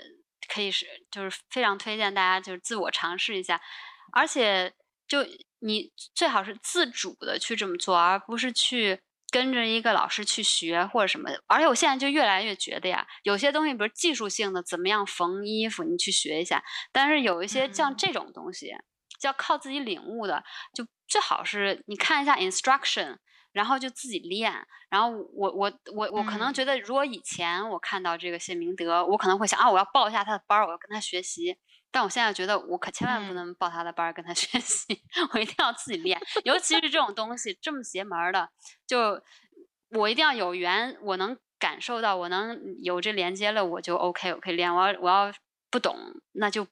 [0.53, 3.59] 可以是就是非常推荐大家就是自我尝试一下，
[4.11, 4.73] 而且
[5.07, 5.25] 就
[5.59, 11.41] 你最好是自主的去这么做，而不是去跟着一个老师去学或者什么的。
[11.47, 18.75] 而且我现在就越来越觉得呀，有些东西比如技术性的怎么样缝衣服，你去学一下，但是有一些像嗯这种东西，
[19.19, 23.17] 就要靠自己领悟的，就最好是你看一下 instruction。
[23.53, 24.51] 然后就自己练，
[24.89, 31.57] 然后我我我我可能嗯觉得，如果以前我看到这个谢明德，我可能会想啊，我要报一下他的班儿，我要跟他学习。
[31.91, 34.99] 但我现在觉得，我可千万不嗯能报他的班儿跟他 学习，
[35.31, 36.19] 我一定要自己练。
[36.43, 38.49] 尤其是这种东西这么邪门儿的，
[38.87, 39.21] 就
[39.91, 44.73] 我一定要有缘，我能感受到，我能有这连接了，我就 OK，我可以练。
[44.73, 45.31] 我要我要
[45.69, 45.95] 不懂，
[46.31, 46.65] 那就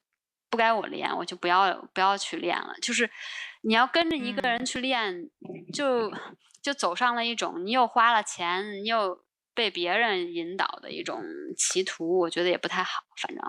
[0.50, 2.74] 不该我练，我就不要不要去练了。
[2.82, 3.08] 就是
[3.62, 5.30] 你要跟着一个嗯人去练，
[5.72, 6.10] 就
[6.62, 11.22] 就走上了一种你又花了钱，你又被别人引导的一种
[11.56, 13.02] 歧途，我觉得也不太好。
[13.20, 13.44] 反正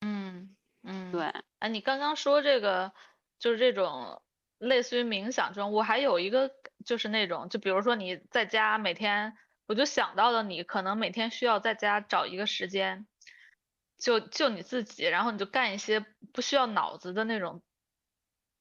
[0.00, 2.92] 嗯嗯，对，哎，你刚刚说这个
[3.38, 4.22] 就是这种
[4.58, 6.50] 类似于冥想这种，我还有一个
[6.84, 9.36] 就是那种，就比如说你在家每天，
[9.66, 13.06] 我就想到了你可能每天需要在家找一个时间，
[13.98, 17.62] 就就你自己，然后你就干一些不需要脑子的那种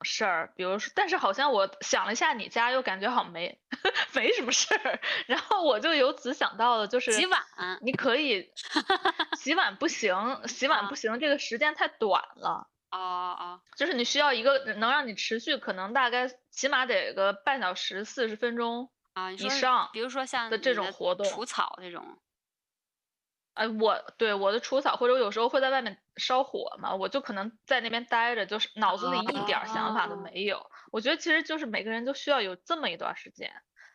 [0.05, 3.59] 事儿，比如说，但是好像我想了一下你家，又感觉好像没
[4.15, 7.41] 没什么事儿，然后我就由此想到了，就是洗碗
[7.81, 8.49] 你可以
[9.37, 10.15] 洗碗不行，
[10.47, 12.69] 洗碗啊不行，这个时间太短了。
[12.91, 21.25] 哦哦，就是你需要一个能让你持续，可能大概起码得个半小时、四十分钟啊，以上比如说像的这种活动。
[21.27, 22.17] 除草那种，
[23.55, 30.69] 哎，我对我的除草，或者我有时候会在外面烧火嘛，我就可能在那边待着，就是脑子里一点儿想法都哦没有。
[30.91, 33.51] 我觉得其实就是每个人都需要有这么一段时间。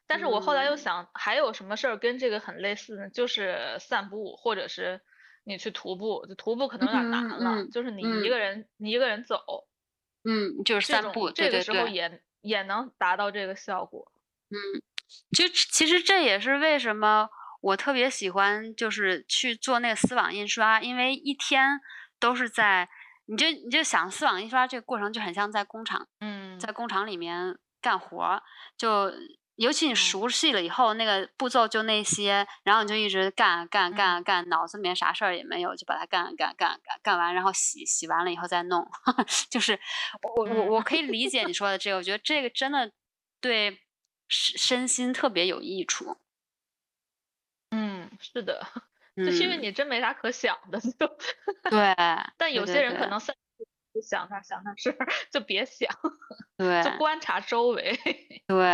[0.06, 3.10] 但是我后来又嗯想，还有什么事儿跟这个很类似呢？
[3.10, 5.00] 就是散步，或者是
[5.44, 6.26] 你去徒步。
[6.26, 9.68] 就徒步可能有点嗯难了，嗯就是你嗯一个人，你一个人走，
[10.24, 11.62] 嗯，就是散步，对这个。
[11.62, 14.10] 时候也也能达到这个效果。
[14.48, 14.56] 嗯，
[15.36, 17.28] 就其实这也是为什么
[17.60, 21.80] 我特别喜欢，就是去做那个丝网印刷，因为一天
[22.18, 22.88] 都是在，
[23.26, 28.42] 你就你就想丝网印刷这个过程就很像在工厂，嗯，在工厂里面干活儿，
[28.78, 29.12] 就
[29.56, 29.96] 尤其你嗯。
[29.96, 38.88] 熟悉了以后，那个步骤就那些，然后你就一直干干干干，脑子里面啥事儿也没有，就把它干干干干干完，然后洗洗完了以后再弄，
[39.50, 39.78] 就是
[40.36, 42.90] 我我我可以理解你说的这个，我觉得这个真的
[43.38, 43.80] 对
[44.28, 46.16] 身身心特别有益处。
[48.20, 48.66] 嗯，是的，
[49.16, 51.06] 就是因为嗯你真没啥可想的， 就
[51.70, 51.94] 对，
[52.36, 53.34] 但有些人可能三
[53.92, 55.88] 就想那想那事儿，就别想，
[56.56, 57.98] 对，就观察周围。
[58.46, 58.66] 对，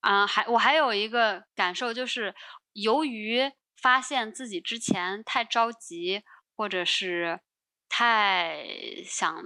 [0.00, 2.34] 啊，还我还有一个感受就是，
[2.72, 6.22] 由于发现自己之前太着急，
[6.56, 7.40] 或者是
[7.88, 8.66] 太
[9.04, 9.42] 想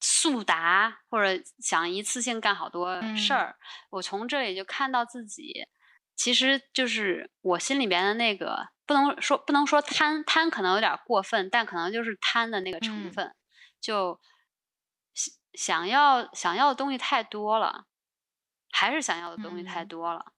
[0.00, 3.56] 速达，或者想一次性干好多事儿，
[3.90, 5.68] 我从这里就看到自己。
[6.20, 13.34] 其实就是我心里边的那个，不能说不能说贪贪，可能有点过分，但可能就是贪的那个成分，
[13.80, 14.20] 就
[15.14, 17.86] 想想要想要的东西太多了，
[18.70, 20.32] 还是想要的东西太多了。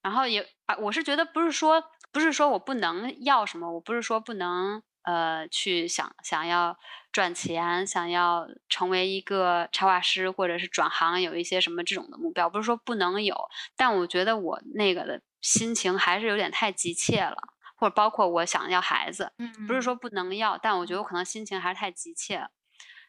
[0.00, 1.82] 然后也啊，我是觉得不是说
[2.12, 4.80] 不是说我不能要什么，我不是说不能。
[5.04, 6.78] 呃，去想想要
[7.12, 13.36] 赚钱，想要成为一个插画师，或者是转行，有一些什么这种的目标，不是说不能有，
[13.76, 17.36] 但我觉得我那个的心情还是有点太急切了，
[17.76, 19.30] 或者包括我想要孩子，
[19.68, 22.48] 不是说不能要，但我觉得我可能心情还是太急切了，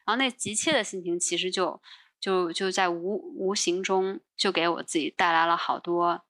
[0.04, 1.80] 然后那急切的心情其实就
[2.20, 6.24] 就就在无无形中就给我自己带来了好多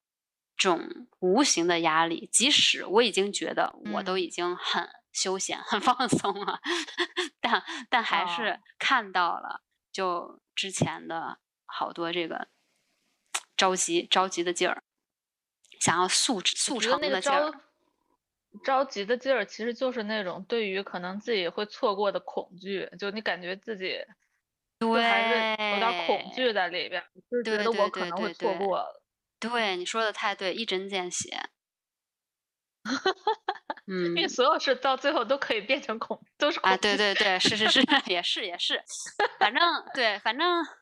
[0.56, 4.88] 这种无形的压力，即使我已经觉得我都已经很。
[5.16, 6.60] 休闲很 放松啊，
[7.40, 12.48] 但但还是看到了就之前的好多这个
[13.56, 14.82] 着急着急的劲儿，
[15.80, 17.62] 想要速速成的劲儿。
[18.64, 23.98] 着急的劲儿其实就是那种对于可能自己会错过的恐惧，就你感觉自己
[24.78, 28.84] 对还是有点恐惧在里边，就觉得我可能会错过。
[29.38, 31.50] 对你说的太对，一针见血。
[33.88, 37.56] 嗯，因为所有事到最后都可以变成恐，都是啊，对对对，是。
[37.56, 38.82] 是是，也是也是，
[39.38, 39.62] 反正
[39.94, 40.74] 对，反正看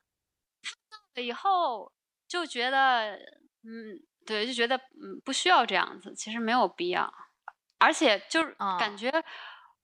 [0.90, 1.92] 到了以后
[2.26, 3.14] 就觉得，
[3.62, 7.12] 嗯，对，就觉得嗯不需要这样子，其实没有必要，
[7.78, 8.96] 而且就是感。
[8.96, 9.12] 觉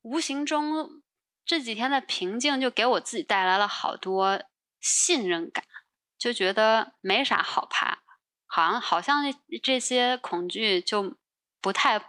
[0.00, 1.02] 无形中
[1.44, 4.42] 这几天的平静就给我自己带来了好多
[4.80, 5.62] 信任感，
[6.16, 7.98] 就觉得没啥好怕，
[8.46, 9.22] 好像好像
[9.62, 11.18] 这些恐惧就
[11.60, 12.02] 不太。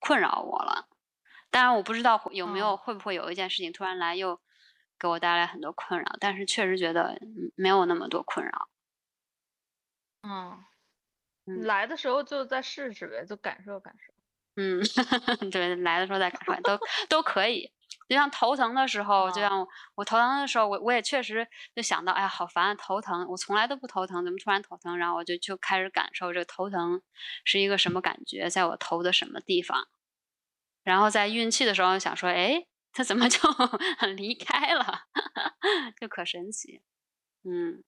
[0.00, 0.86] 困扰我了，
[1.50, 4.40] 当然我不知道有没有会不会有一件事情突然来又
[4.98, 7.18] 给我带来很多困扰，但是确实觉得
[7.56, 8.68] 没有那么多困扰。
[10.24, 10.64] 嗯，
[11.64, 14.12] 来的时候就再试试呗，就感受感受。
[14.56, 14.82] 嗯，
[15.52, 17.70] 对，来的时候再感受都都可以。
[18.08, 19.66] 就像头疼的时候，就像
[19.96, 24.96] 我头疼的时候，我我也确实就想到，哎呀，好烦，啊头疼，我从来都不头疼，怎么突然头疼？
[24.98, 27.02] 然后我就就开始感受这个头疼
[27.44, 29.88] 是一个什么感觉，在我头的什么地方。
[30.84, 33.40] 然后在运气的时候想说，哎，他怎么就
[34.16, 35.00] 离开了？
[36.00, 36.82] 就可神奇。
[37.44, 37.84] 嗯，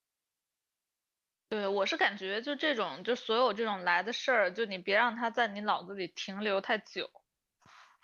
[1.50, 7.10] 对我是感觉就这种，就所有这种来的事儿，就你别让它在你脑子里停留太久。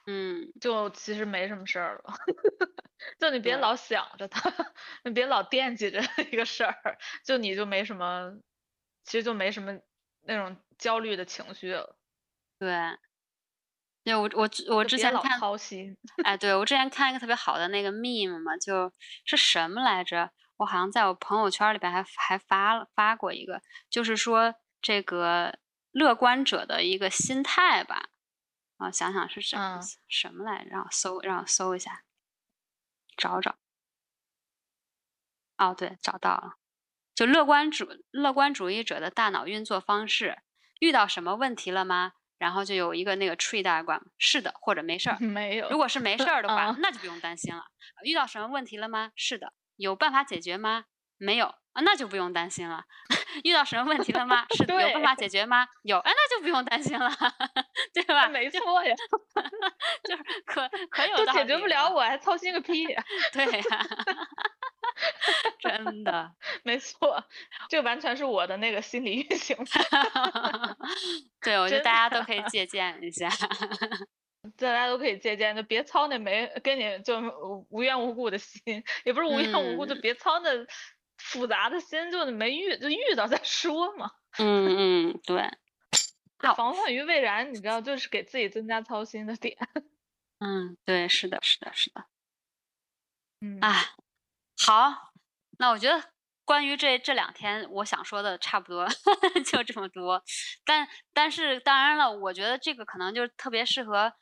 [0.07, 2.15] 嗯，就其实没什么事儿了，
[3.19, 4.51] 就你别老想着他，
[5.05, 6.01] 你别老惦记着
[6.31, 8.33] 一个事儿，就你就没什么，
[9.05, 9.73] 其实就没什么
[10.23, 11.97] 那种焦虑的情绪了。
[12.59, 12.69] 对，
[14.05, 18.93] 对我我我之前看操心，哎，对我之前看一个特别好的那个 meme 嘛，就
[19.27, 20.31] 是什么来着？
[20.59, 25.59] 我好像在我朋友圈里边还还发了发过一个，就是说这个
[25.93, 28.11] 乐观者的一个心态吧。
[28.77, 30.70] 啊，想想是什么什么来着？
[30.70, 32.05] 让我搜，让我搜一下，
[33.16, 33.57] 找找。
[35.57, 36.55] 哦，对，找到了。
[37.14, 40.43] 就乐观主乐观主义者的大脑运作方式，
[40.81, 42.14] 遇到什么问题了吗？
[42.37, 45.18] 然后就有一个那个 tree diagram，是的，或者没事儿。
[45.22, 45.70] 没有。
[45.70, 47.64] 如果是没事儿的话，那就不用担心了。
[48.05, 49.12] 遇到什么问题了吗？
[49.14, 49.55] 是的。
[49.77, 50.87] 有办法解决吗？
[51.16, 51.47] 没有。
[51.47, 52.85] 啊，那就不用担心了。
[53.43, 54.47] 遇到什么问题了吗？
[54.57, 55.66] 是有办法解决吗？
[55.82, 57.11] 有，哎，那就不用担心了，
[57.93, 58.28] 对吧？
[58.28, 58.95] 没错呀，
[60.05, 63.05] 就是可可有都解决不了，我还操心个屁呀！
[63.32, 63.87] 对呀，
[65.59, 66.30] 真的
[66.62, 67.24] 没错，
[67.68, 69.57] 这完全是我的那个心理运行。
[71.43, 73.28] 对，我觉得大家都可以借鉴一下，
[74.59, 77.18] 大家都可以借鉴，就别操那没跟你就
[77.70, 78.62] 无缘无故的心，
[79.05, 80.51] 也不是无缘无故，就别操那。
[81.25, 84.11] 复杂的心就没遇就遇到再说嘛。
[84.39, 85.51] 嗯嗯，对。
[86.57, 89.57] 防患于未然，你知道，就是给自己增加操心的点。
[90.41, 92.05] 嗯，对，是的，是的，是的。
[93.41, 93.59] 嗯。
[93.62, 93.87] 哎，
[94.66, 95.12] 好，
[95.59, 96.11] 那我觉得
[96.45, 98.87] 关于这这两天，我想说的差不多
[99.47, 100.22] 就这么多。
[100.66, 104.12] 但但是当然了，我觉得这个可能就特别适合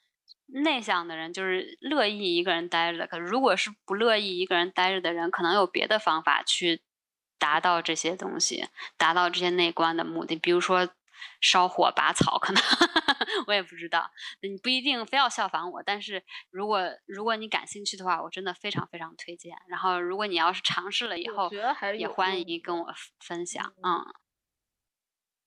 [0.47, 3.05] 内向的人，就是乐意一个人待着。
[3.09, 6.83] 可如果是不乐意一个人待着的人，可能有别的方法去。
[7.43, 10.89] 达到这些东西，达到这些内观的目的，比如说
[11.41, 12.63] 烧火拔草，可能
[13.49, 14.13] 我也不知道。
[14.43, 19.57] 你不一定非要效仿我，但是如果如果你感兴趣的话，我真的非常非常推荐。
[19.67, 21.51] 然后如果你要是尝试了以后，
[21.99, 23.75] 也欢迎跟我分享。
[23.83, 24.07] 嗯，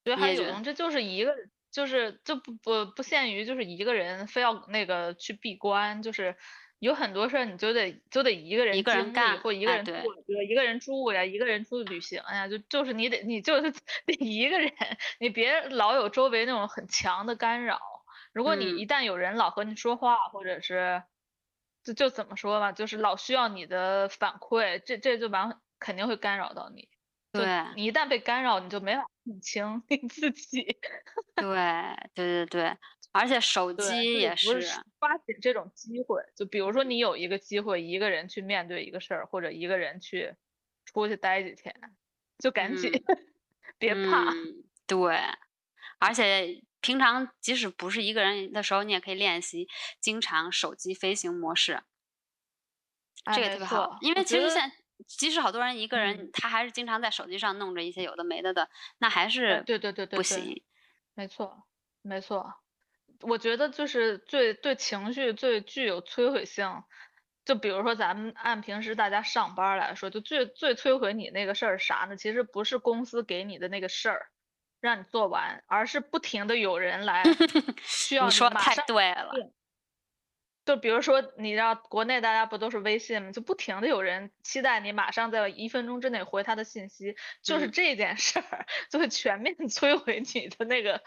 [0.03, 1.33] 觉得还有用，这就是一个，
[1.71, 6.35] 就是就不不不限于就是一个人非要那个去闭关，就是。
[6.79, 13.71] 有很多事儿你就得就得一个人一个人干或一个人做，对，一个人住呀，一个人出去旅行呀，就就是你得你就是
[14.05, 14.71] 得一个人，
[15.19, 17.79] 你别老有周围那种很强的干扰。
[18.33, 21.03] 如果你一旦有人老和你说话，或者是
[21.83, 26.89] 就就怎么说吧，就是老需要你的反馈，这这就完肯定会干扰到你。
[27.43, 30.63] 对，你一旦被干扰，你就没法认清你自己。
[31.35, 31.45] 对
[32.13, 32.77] 对对对。
[33.11, 34.59] 而且手机也是
[34.99, 40.35] 抓紧这种机会，就比如说你有一个机会，一个人去面对一个事儿，或者一个人去
[40.83, 41.73] 出去待几天，
[42.39, 42.91] 就赶紧
[43.79, 44.33] 别怕。
[44.85, 45.17] 对，
[45.99, 49.67] 而且平常即使不是一个人的时候，你也可以练习
[50.01, 51.83] 经常手机飞行模式，
[53.33, 53.97] 这个特别好。
[54.01, 54.69] 因为其实现
[55.07, 58.69] 即使好多人一个人，他还是经常在手机上弄着一些有的没的的，
[58.99, 60.61] 那还是对对对对不行。
[61.13, 61.63] 没错，
[62.01, 62.55] 没错。
[63.21, 66.83] 我觉得就是最对情绪最具有摧毁性，
[67.45, 72.17] 就比如说咱们按平时大家上班来说，就最最摧毁你那个事儿啥呢？
[72.17, 74.27] 其实不是公司给你的那个事儿
[74.81, 77.23] 让你做完，而是不停的有人来
[77.85, 79.54] 需要你说太对了。
[80.65, 83.31] 就比如说，你知道国内大家不都是微信吗？
[83.31, 91.03] 就不停的有人期待你马上在一分钟之内回他的信息，就是这件事儿就会全面摧毁你的那个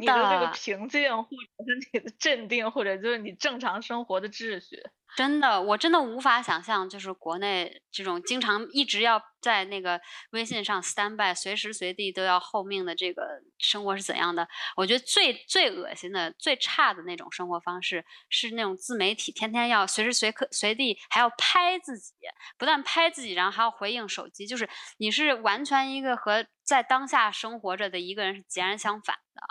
[0.00, 1.36] 你的这个平静，或者
[1.66, 4.82] 是你的镇定，或者就是你正常生活的秩序。
[5.14, 10.00] 真的，我真的无法想象，就是国内这种经常一直要在那个
[10.30, 14.48] 微信上 stand by，随时随地都要候命的这个生活是怎样的。
[14.74, 22.14] 我觉得最最恶心的、最差的那种生活方式是那种自媒体，天天要随时随刻随地还要拍自己，
[22.56, 29.42] 不但拍自己，然后还要回应手机，就是你是完全一个和在当下生活着的一个人是截然相反的。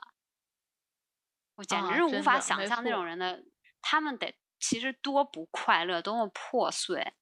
[1.57, 3.43] 我简直是无法想象那种人的，
[3.81, 4.40] 他们得。
[4.61, 7.13] 其实多不快乐，多么破碎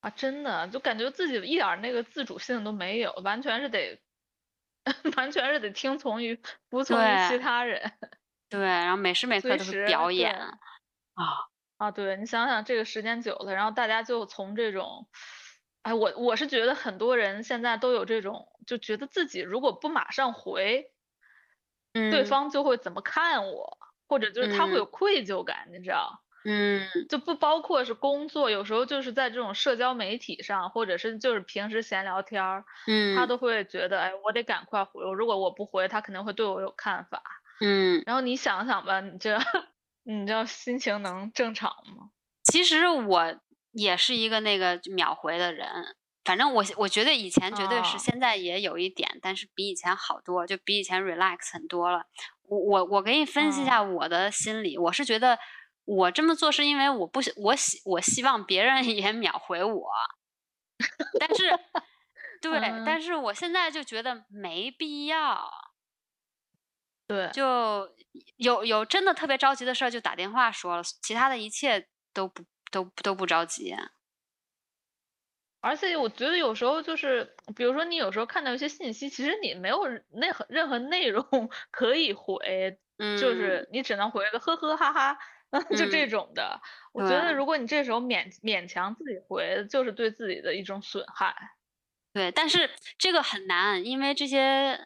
[0.00, 0.10] 啊！
[0.10, 4.00] 真的，就感觉自己一点那个自主性都没有，完全是得，
[5.16, 6.40] 完全是得听从于、
[6.70, 7.92] 服从于其他人。
[8.48, 10.58] 对，然后每时每刻都是表演啊
[11.76, 11.90] 啊！
[11.90, 15.08] 对你想想，这个时间久了，然后大家就从这种，
[15.82, 20.92] 哎，我我是觉得很多人现在都有这种，就觉得自己如果不马上回，
[21.92, 23.76] 对方就会怎么看我。
[24.08, 26.22] 或者就是他会有愧疚感，你知道？
[26.44, 37.22] 嗯，就不包括是工作，有时候就是在这种社交媒体上，或者是就是平时闲聊天儿，嗯，他都会觉得，哎，我得赶快回，如果我不回，他肯定会对我有看法。
[37.60, 39.36] 嗯，然后你想想吧，你这，
[40.04, 42.10] 你知道心情能正常吗？
[42.44, 43.36] 其实我
[43.72, 45.68] 也是一个那个秒回的人，
[46.28, 52.02] 反正我我觉得以前绝对是，现在也有一点，但是比以前好多，就比以前 relax 很多了。
[52.42, 55.38] 我我我给你分析一下我的心理，我是觉得
[55.86, 59.88] 我这么做是因为我不我希我希望别人 也秒回我，
[61.18, 61.58] 但是
[62.42, 65.50] 对，但是我现在就觉得没必要，
[67.06, 67.88] 对，就
[68.36, 73.74] 有有真的特别着急的事儿就打电话说了，其他的一切都不都都不着急。
[75.60, 81.24] 而且我觉得有时候就是，比如说你有时候看到一些信息，其实你没有任何任何内容
[81.72, 82.78] 可以回，
[83.20, 85.18] 就是你只能回个呵呵哈哈，
[85.76, 86.60] 就这种的。
[86.92, 91.34] 我觉得如果你这时候勉勉强自己回，就是对自己的一种损害。
[92.12, 94.78] 对，但是这个很难，因为这些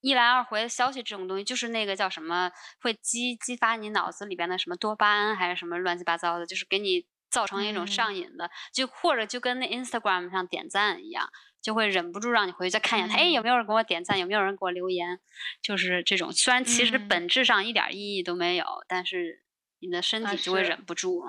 [0.00, 2.50] 一来二回的消息这种东西，就是那个叫什么，
[2.80, 7.06] 会激激发你脑子里边的什么多巴胺还是什么乱七八糟的，就是给你。
[7.34, 11.28] 造成一种上瘾的，就或者就跟那 Instagram 上点赞一样，
[11.60, 14.16] 就会忍不住让你回去再看一眼，哎，有没有人给我点赞？
[14.20, 15.18] 有没有人给我留言？
[15.60, 19.42] 就是这种，虽然其实本质上一点意义都没有，但是
[19.80, 21.24] 你的身体就会忍不住。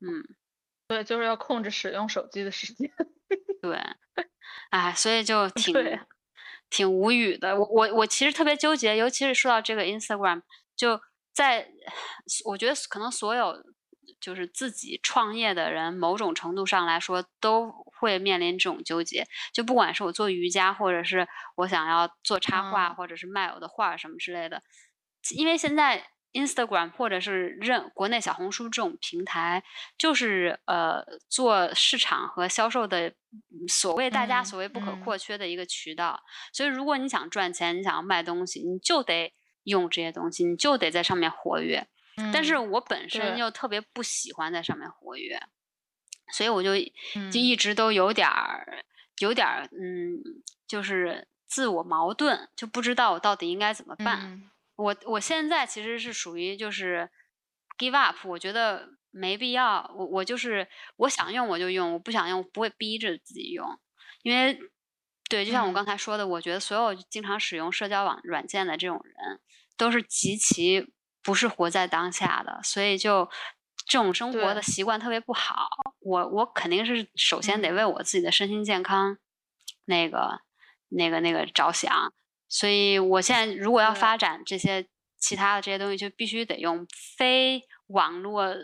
[0.00, 0.26] 嗯，
[0.88, 2.90] 对，就是要控制使用手机的时间。
[3.62, 3.80] 对，
[4.70, 5.72] 哎，所以就挺
[6.68, 7.56] 挺无语的。
[7.56, 10.42] 我我我其实特别纠结，尤其是说到这个 Instagram，
[10.74, 11.00] 就
[11.32, 11.70] 在
[12.46, 13.54] 我觉得可能所有。
[14.20, 19.26] 就是自己创业的人，某种程度上来说都会面临这种纠结。
[19.52, 24.62] 就不管是我做瑜伽，或者是我想要做插画，或者是卖我的画什么之类的，
[25.34, 29.64] 因为现在 Instagram 或者是任国内小红书这种平台，
[29.98, 33.12] 就是呃做市场和销售的
[33.68, 36.22] 所谓大家嗯所谓不可嗯或缺的一个渠道。
[36.52, 39.34] 所以如果你想赚钱，你想要卖东西，你就得
[39.64, 41.88] 用这些东西，你就得在上面活跃。
[42.32, 45.40] 但是嗯我本身对又特别不喜欢在上面活跃，
[46.32, 48.84] 所以我就就嗯一直都有点儿
[49.18, 50.18] 有点儿嗯，
[50.66, 54.20] 就是自我矛盾，就不知道我到底应该怎么办。
[54.22, 57.10] 嗯我我现在其实是属于就是
[57.76, 60.66] give up，我觉得没必要，我我就是
[60.96, 63.78] 我想用我就用，我不想用我不会逼着自己用，
[64.22, 64.58] 因为
[65.28, 69.40] 对，就像我嗯刚才说的，我觉得所有经常使用社交网软件的这种人，
[69.76, 70.90] 都是极其
[71.22, 73.28] 不是活在当下的，所以就
[73.86, 75.68] 这种生活的习惯特别不好。
[76.00, 77.76] 我我肯定是首先得嗯。
[77.76, 79.18] 为我自己的身心健康
[79.84, 80.40] 那个
[80.88, 82.12] 那个那个着想，
[82.48, 86.86] 所以我现在如果要发展这些其他的这些东西，就必须得用
[87.18, 88.54] 非网络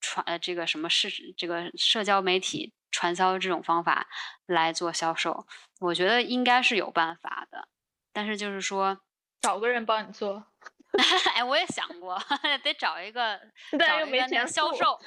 [0.00, 4.06] 传呃这个什么是这个社交媒体传销这种方法
[4.46, 5.46] 来做销售。
[5.80, 7.68] 我觉得应该是有办法的，
[8.12, 9.00] 但是就是说，
[9.40, 10.44] 找个人帮你做，
[11.34, 12.18] 哎，我也想过，
[12.62, 13.40] 得找一个
[13.78, 14.98] 找一个那个销售。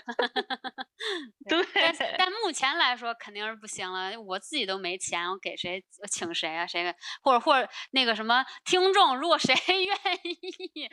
[1.48, 6.66] 对，但但目前来说肯定是不行了，我自己都没钱，我给谁我请谁啊？
[6.66, 9.54] 谁给或者或者那个什么听众，如果谁
[9.86, 10.90] 愿意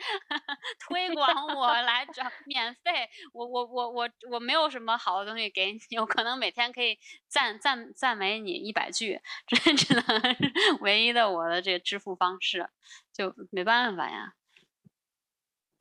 [0.79, 10.03] 推广我来找免费，我我我我我没有什么好的东西给你，我可能每天可以赞赞赞美你一百句，这只能
[10.35, 12.69] 是唯一的我的这个支付方式，
[13.11, 14.33] 就没办法呀。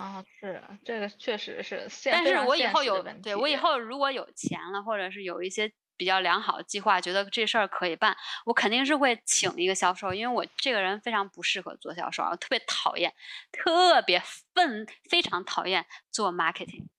[0.02, 13.14] 啊，是这个确实是，但是我以后有对我以后如果有钱了，或者是有一些比较良好的计划，觉得这事儿可以办，我肯定是会请一个销售，因为我这个人非常不适合做销售，我特别讨厌，
[13.52, 14.20] 特别
[14.54, 16.91] 愤，非常讨厌做 marketing。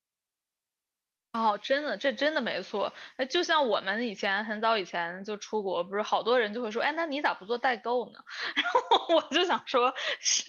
[1.33, 2.93] 哦，真的，这真的没错。
[3.17, 8.19] 哎，就像我们以前很早以前就出国，不是好多人就会说，哎，那你咋不做代购呢？
[8.55, 10.43] 然后我就想说，是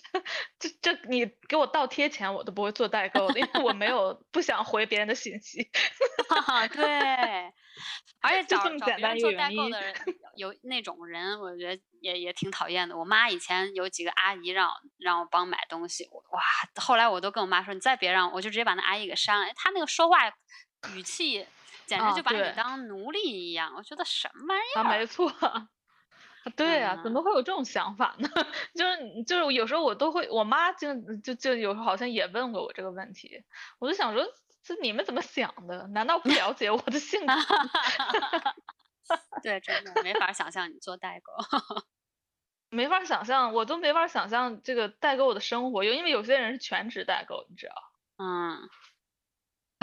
[0.59, 5.71] 这这你给我倒贴钱，我都不会做代购的，因为我没有不想回别人的信息。
[6.75, 6.85] 对，
[8.21, 9.95] 而且就找这么简单找别人做代购的人，
[10.37, 12.95] 有有那种人，我觉得也也挺讨厌的。
[12.95, 16.43] 我妈以前有几个阿姨让我让我帮买东西，我哇，
[16.77, 19.51] 后来我都跟我妈说，你再别让我，我就直接把那阿姨给删了。
[19.57, 20.31] 她那个说话
[20.93, 21.47] 语气，
[21.87, 23.73] 简直啊就把你当奴隶一样。
[23.77, 24.99] 我觉得什么玩意啊，儿？
[24.99, 25.33] 没错。
[26.57, 28.29] 对呀、怎么嗯会有这种想法呢？
[28.77, 33.43] 就是就是有时候我都会，我妈就就就有时候好像也问过我这个问题，
[33.79, 34.23] 我就想说，
[34.63, 35.87] 这你们怎么想的？
[35.89, 37.35] 难道不了解我的性格吗？
[39.43, 41.33] 对，真的没法想象你做代购。
[42.69, 47.75] 没法想象，我都没法想象这个代购的生活，因为有些人是全职代购，你知道，
[48.19, 48.69] 嗯，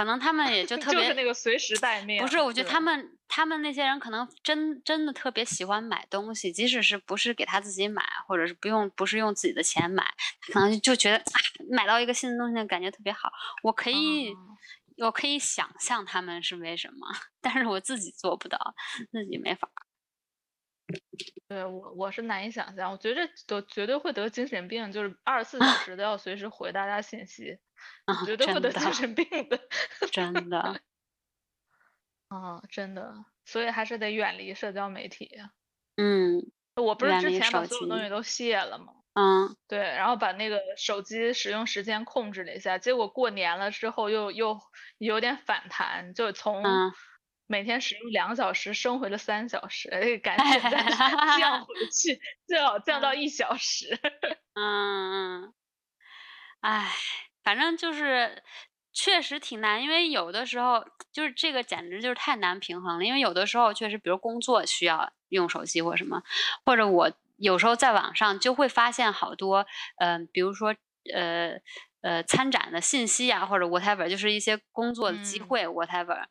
[0.02, 2.20] 可能他们也就 特别就是那个随时待命。
[2.22, 10.04] 不是，我觉得他们他们那些人可能真真的特别喜欢买东西，即使是不是给他自己买，或者是不用不是用自己的钱买，
[10.52, 11.38] 可能就觉得啊，
[11.70, 13.32] 买到一个新的东西的感觉特别好。
[13.62, 14.58] 我可以、嗯
[14.98, 17.08] 我可以想象他们是为什么，
[17.42, 18.76] 但是我自己做不到，
[19.12, 19.68] 自己没法。
[21.48, 27.60] 对我我是难以想象，我觉得都绝对会得精神病，就是二十四小时都要随时回大家信息，
[28.06, 29.60] 啊，绝对会得精神病的。
[30.12, 30.82] 真的，
[32.30, 35.30] 啊，真的，所以还是得远离社交媒体。
[35.98, 38.94] 嗯我不是之前把所有东西都卸了吗？
[39.14, 44.58] 嗯对，然后把那个手机使用时间控制了一下，结果过年了之后又又
[44.98, 46.94] 有点反弹，就从嗯
[47.52, 50.70] 每天使用两小时升回了三小时，哎，赶紧再
[51.38, 54.00] 降回去，最好降到一小时。
[54.56, 55.54] 嗯嗯，
[56.62, 56.90] 唉，
[57.44, 58.42] 反正就是
[58.94, 63.04] 确实挺难，因为有的时候就是这个简直就是太难平衡了。
[63.04, 66.24] 因为有的时候确实，比如工作需要用手机或什么，
[66.66, 69.66] 或者我有时候在网上就会发现好多，
[69.98, 70.74] 嗯、比如说
[71.14, 71.60] 呃
[72.02, 76.24] 呃参展的信息啊，或者 whatever，就是一些工作的机嗯会 whatever。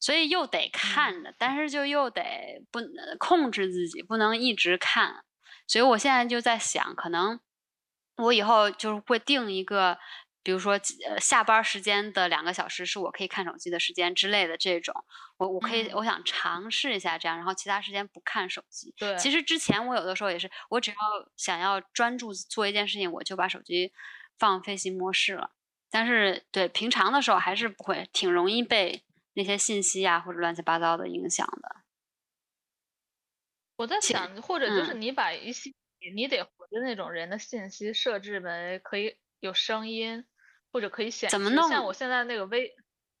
[0.00, 2.22] 所以又得看着，但是就又得
[2.70, 2.80] 不
[3.18, 5.24] 控制自己，不能一直看。
[5.66, 7.40] 所以我现在就在想，可能
[8.16, 9.98] 我以后就是会定一个，
[10.42, 10.72] 比如说
[11.06, 14.94] 呃下班时间的两个小时是我可以看手机的时间之类的这种，
[15.36, 18.94] 我我可以、嗯我想尝试一下这样，然后其他时间不看手机。
[18.98, 20.96] 对，其实之前我有的时候也是，我只要
[21.36, 23.92] 想要专注做一件事情，我就把手机
[24.38, 25.50] 放飞行模式了。
[25.90, 29.04] 但是对平常的时候还是不会，挺容易被
[29.38, 31.76] 那些信息啊或者乱七八糟的影响的。
[33.76, 35.72] 我在想，或者就是嗯你把一些
[36.12, 40.26] 你得回的那种人的信息设置为可以有声音，
[40.72, 41.32] 或或者可以显示。
[41.32, 42.72] 怎么弄像我现在那个微，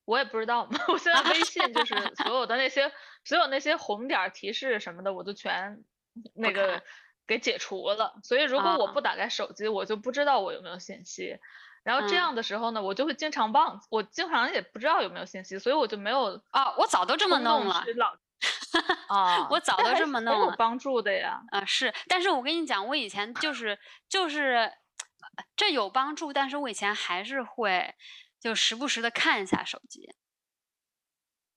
[0.04, 0.78] 我也不知道嘛。
[0.86, 2.92] 我现在微 信就是所有的那些
[3.24, 5.82] 所有那些红点儿提示什么的，我就全
[6.34, 6.80] 那个
[7.26, 8.20] 给解除了。
[8.22, 11.36] 所以如果我啊不打开手机，我就不知道我有没有信息。
[11.88, 17.82] 然后这嗯样的时候呢，我就会经常忘，我经常也不知道有没有信息，所以我就没有啊，我早都这么弄了
[19.06, 21.40] 啊， 我早都这么弄了有帮助的呀。
[21.50, 24.70] 啊、是，但是我跟你讲，我以前就是就是
[25.56, 27.94] 这有帮助，但是我以前还是会
[28.38, 30.14] 就时不时的看一下手机。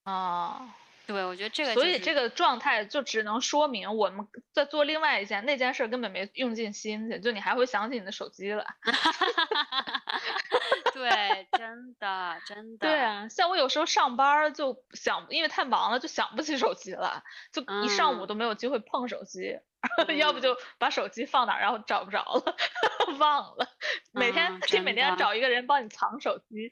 [0.03, 0.78] 啊，
[1.12, 8.66] 对，我觉得这个、就是，所以这个状态就只能说明我们在做另外一件那件事儿根本没用尽心去，就你还会想起你的手机了。
[10.94, 19.58] 对，真的真的，对啊，像我有时候上班儿就想，因为太忙了，就想不起手机了，就一上午嗯都没有机会碰手机，
[20.18, 22.56] 要不嗯就把手机放哪儿，然后找不着了，
[23.18, 23.68] 忘了。
[24.12, 26.72] 每天嗯得每天真的找一个人帮你藏手机。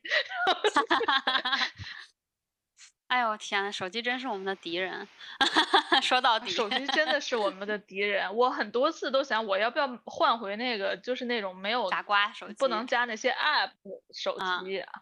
[3.09, 5.07] 哎呦天呐，手机真是我们的敌人。
[6.03, 13.71] 说到底，手机真的是我们的敌人，我很多次都想，我要不要换回那个，就是那种没有傻瓜手机不能加那些 app
[14.13, 15.01] 手啊机 啊，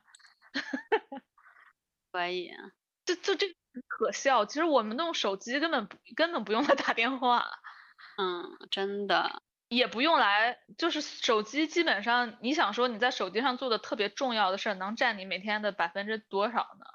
[2.11, 2.49] 可以。
[3.05, 3.47] 就就这
[3.87, 4.45] 可笑。
[4.45, 7.45] 其实我们用手机根本不根本不用来打电话，
[8.17, 16.85] 嗯，真的，也不用来，就是手机基本上你想说你在手机上做的特别重要的事儿，能占你每天的百分之多少呢？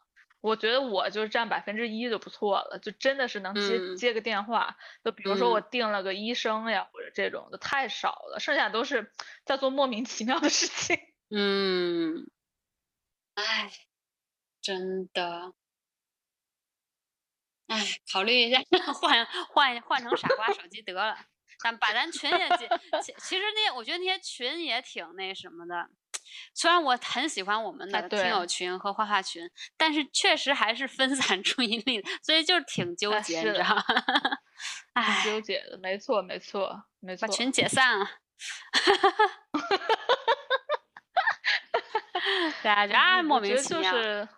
[0.43, 9.13] 我觉得我就占百分之一就不错了，就真的是能接、嗯接个电话，就比如说我嗯订了个医生呀，或者这种的太少了，剩下都是
[9.47, 10.99] 在做莫名其妙的事情。
[11.35, 12.29] 嗯，
[13.37, 13.71] 哎，
[14.61, 15.55] 真的，
[17.69, 18.61] 哎，考虑一下，
[18.93, 21.17] 换换换成傻瓜手机得了。
[21.63, 22.69] 咱把咱群也进，
[23.01, 25.91] 其其实那些我觉得那些群也挺那什么的。
[26.55, 33.85] 虽然我很喜欢我们啊的听友群和画画群，但是确实还是分散注意力，所以就是挺纠啊结，的你知道吗？
[34.95, 37.27] 挺哎，纠结的，没错，没错，没错。
[37.27, 38.09] 把群解散了。
[42.63, 43.93] 大家就啊，莫我我觉得名其妙。
[43.93, 44.29] 就是，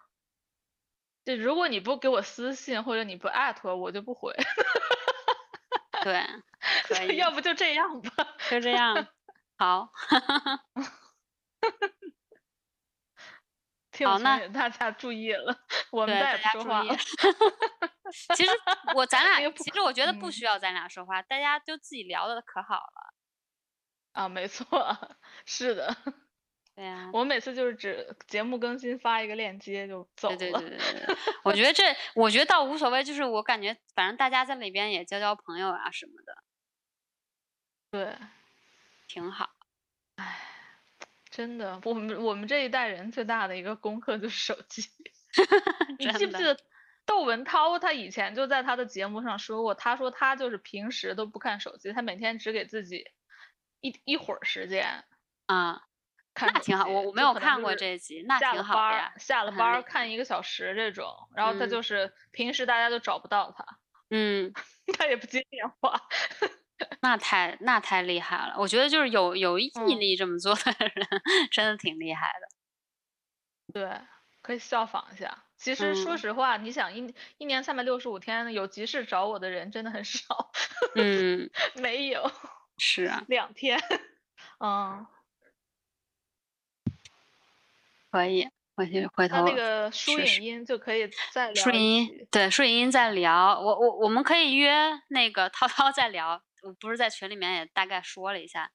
[1.25, 4.35] 就如果你不给我私信或者你不艾特我，我就不回。
[6.03, 6.27] 对，
[6.89, 8.27] 可 以，要不就这样吧。
[8.51, 9.07] 就这样。
[9.57, 9.89] 好，
[14.05, 15.57] 好那大家注意了，
[15.93, 16.97] 我们大家注意不说话了。
[18.37, 18.51] 其实
[18.97, 23.15] 我咱俩，其实我觉得不嗯需要咱俩说话，大家就自己聊的可好了。
[24.13, 24.67] 啊，没错，
[25.47, 25.97] 是的。
[26.75, 30.37] 对呀、我每次就是只节目更新发一个链接就走了。
[30.37, 31.85] 对对对对对对，我觉得这，
[32.17, 36.43] 我觉得倒无所谓，就是我感觉反正大家在里边也交交朋友啊什么的，
[37.93, 38.19] 对
[39.07, 39.51] 挺好。
[41.35, 44.83] 真的，我们我们这一代人最大的一个功课就是手机。
[45.99, 46.57] 你记不记得
[47.05, 53.05] 窦文涛他以前就在他的节目上说过，他说他就是平时都不看手机，他每天只给自己
[53.81, 55.05] 一一会儿时间
[55.47, 55.83] 啊，
[56.35, 56.87] 看那挺好。
[56.87, 59.13] 我我没有看过这集，那挺下了班儿好呀。
[59.19, 63.65] 下了班儿看一个小时这种，然后他嗯就是平时大家都找不到他，
[64.11, 64.53] 嗯，
[64.97, 66.01] 他也不接电话。
[67.01, 68.55] 那太那太厉害了。
[68.59, 71.07] 我觉得就是有有毅嗯力这么做的人，
[71.51, 72.49] 真的挺厉害的。
[73.73, 74.01] 对，
[74.43, 75.45] 可以效仿一下。
[75.57, 80.51] 其实说嗯实话，你想一一年三百六十五天有急事找我的人真的很 少，
[80.95, 82.31] 嗯，没有
[82.79, 83.81] 是啊，两天。
[84.59, 85.07] 嗯，
[88.11, 92.29] 可以，回去回头那那个舒影音就可以再聊一舒影音。
[92.31, 94.75] 对舒莹再聊，我我我们可以约
[95.09, 96.43] 那个涛涛再聊。
[96.65, 98.71] 我不是在群里面也大概说了一下，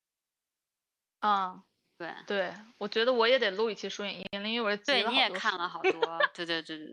[1.20, 1.64] 啊、
[1.98, 6.86] 对对，我觉得我也得录一期书影音了，因为我对，你也看了好 多，对对对对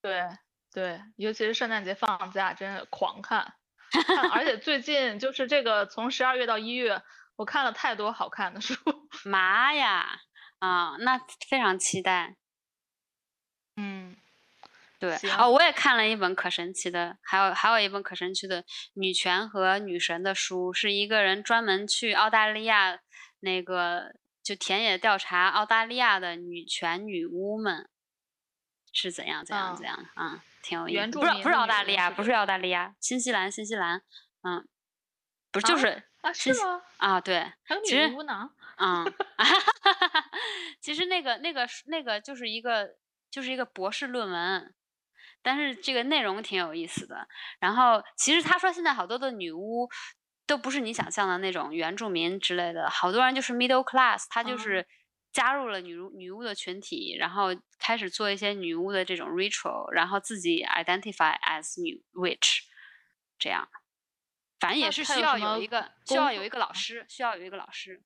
[0.00, 0.28] 对，对
[0.72, 3.54] 对，尤其是圣诞节放假，真的狂看，
[3.90, 7.02] 看，而且最近就是这个从十二月到一月，
[7.36, 8.74] 我看了太多好看的书。
[9.26, 10.20] 妈呀，
[10.60, 11.18] 啊，那
[11.48, 12.36] 非常期待。
[15.00, 18.64] 嗯，对，行哦，我也看了一本可神奇的，还有还有一本可神奇的
[18.94, 23.00] 女权和女神的书，是一个人专门去澳大利亚
[23.40, 27.88] 那个就田野调查澳大利亚的女权女巫们
[28.92, 31.18] 是怎样怎样啊怎样啊、挺有意原思。
[31.18, 34.02] 不是不是澳大利亚，不是澳大利亚，新西兰新西兰，
[34.42, 34.66] 嗯，
[35.50, 36.82] 不是就啊是啊，是吗？
[36.98, 38.50] 啊，对，还有其实女巫呢？
[38.76, 39.12] 嗯，
[40.80, 42.96] 其实那个那个那个就是一个
[43.30, 44.74] 就是一个博士论文，
[45.44, 47.28] 但是这个内容挺有意思的。
[47.60, 49.88] 然后其实他说现在好多的女巫
[50.46, 54.88] 都不是你想象的那种原住民之类的，好多人就是 middle class，他就嗯是
[55.32, 57.48] 加入了女巫女巫的群体，然后
[57.78, 62.60] 开始做一些女巫的这种 ritual，然后自己 identify as 女 witch，
[63.38, 63.68] 这样，
[64.58, 68.02] 反正也是需要有一个需要有一个老师，需要有一个老师。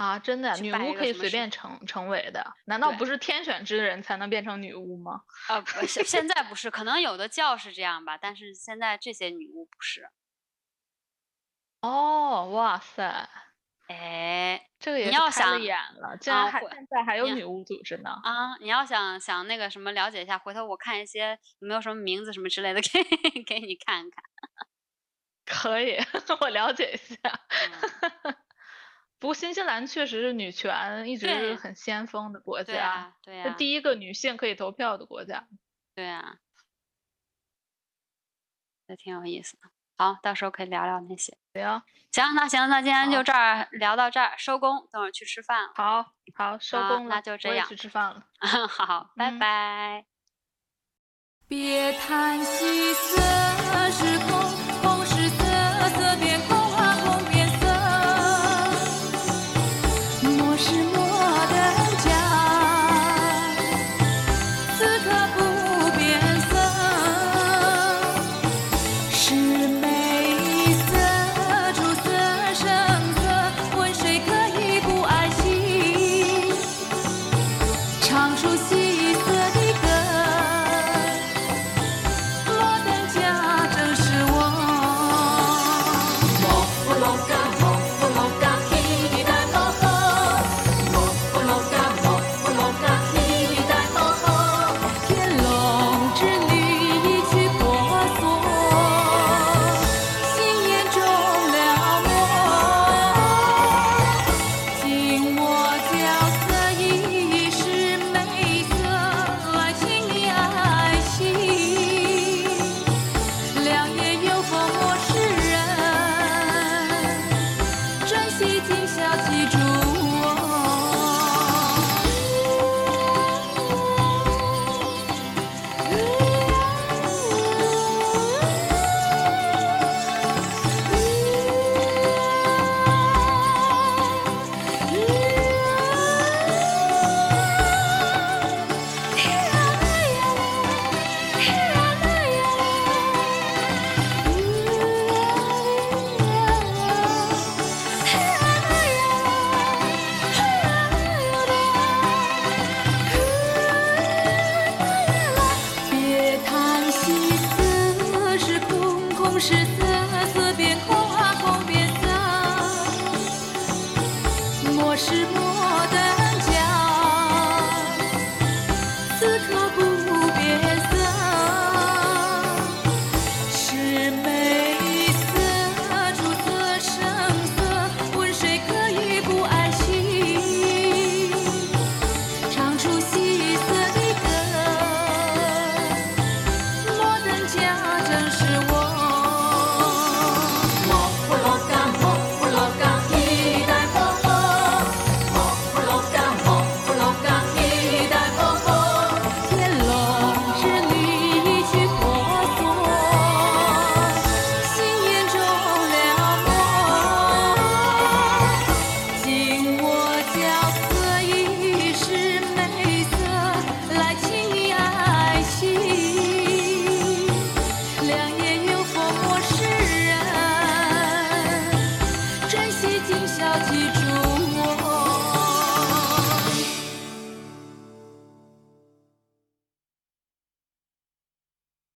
[0.00, 5.20] 啊，真的女巫可以随便成成为的，难道不是天选之人才能变成女巫吗？
[5.46, 10.08] 啊，不是现在不是，可能有的教是这样吧，但是现在这些女巫不是。
[11.82, 13.28] 哦，哇塞，
[13.88, 18.08] 哎这个也你要开了想眼了，竟然还现在还有女巫组织呢。
[18.24, 24.24] 啊，你要想想那个什么了解一下，回头我看一些有没有什么名字什么之类的 给给你看看。
[25.44, 25.98] 可以，
[26.40, 27.18] 我了解一下。
[28.22, 28.34] 嗯
[29.20, 35.46] 不过新西兰确实是女权一直是很先锋的国家，对啊，对啊，是第一个女性可以投票的国家。
[35.94, 36.36] 对啊，
[38.88, 39.68] 这挺有意思的。
[39.98, 41.36] 好，到时候可以聊聊那些。
[41.52, 45.72] 行，行，那行，那今天就这儿聊到这儿，收工，等会儿去吃饭了。
[45.74, 48.24] 好好收工了，那就这样我也去吃饭了。
[48.66, 50.06] 好，拜嗯拜。
[51.46, 53.20] 别叹息，色
[53.90, 54.59] 是空，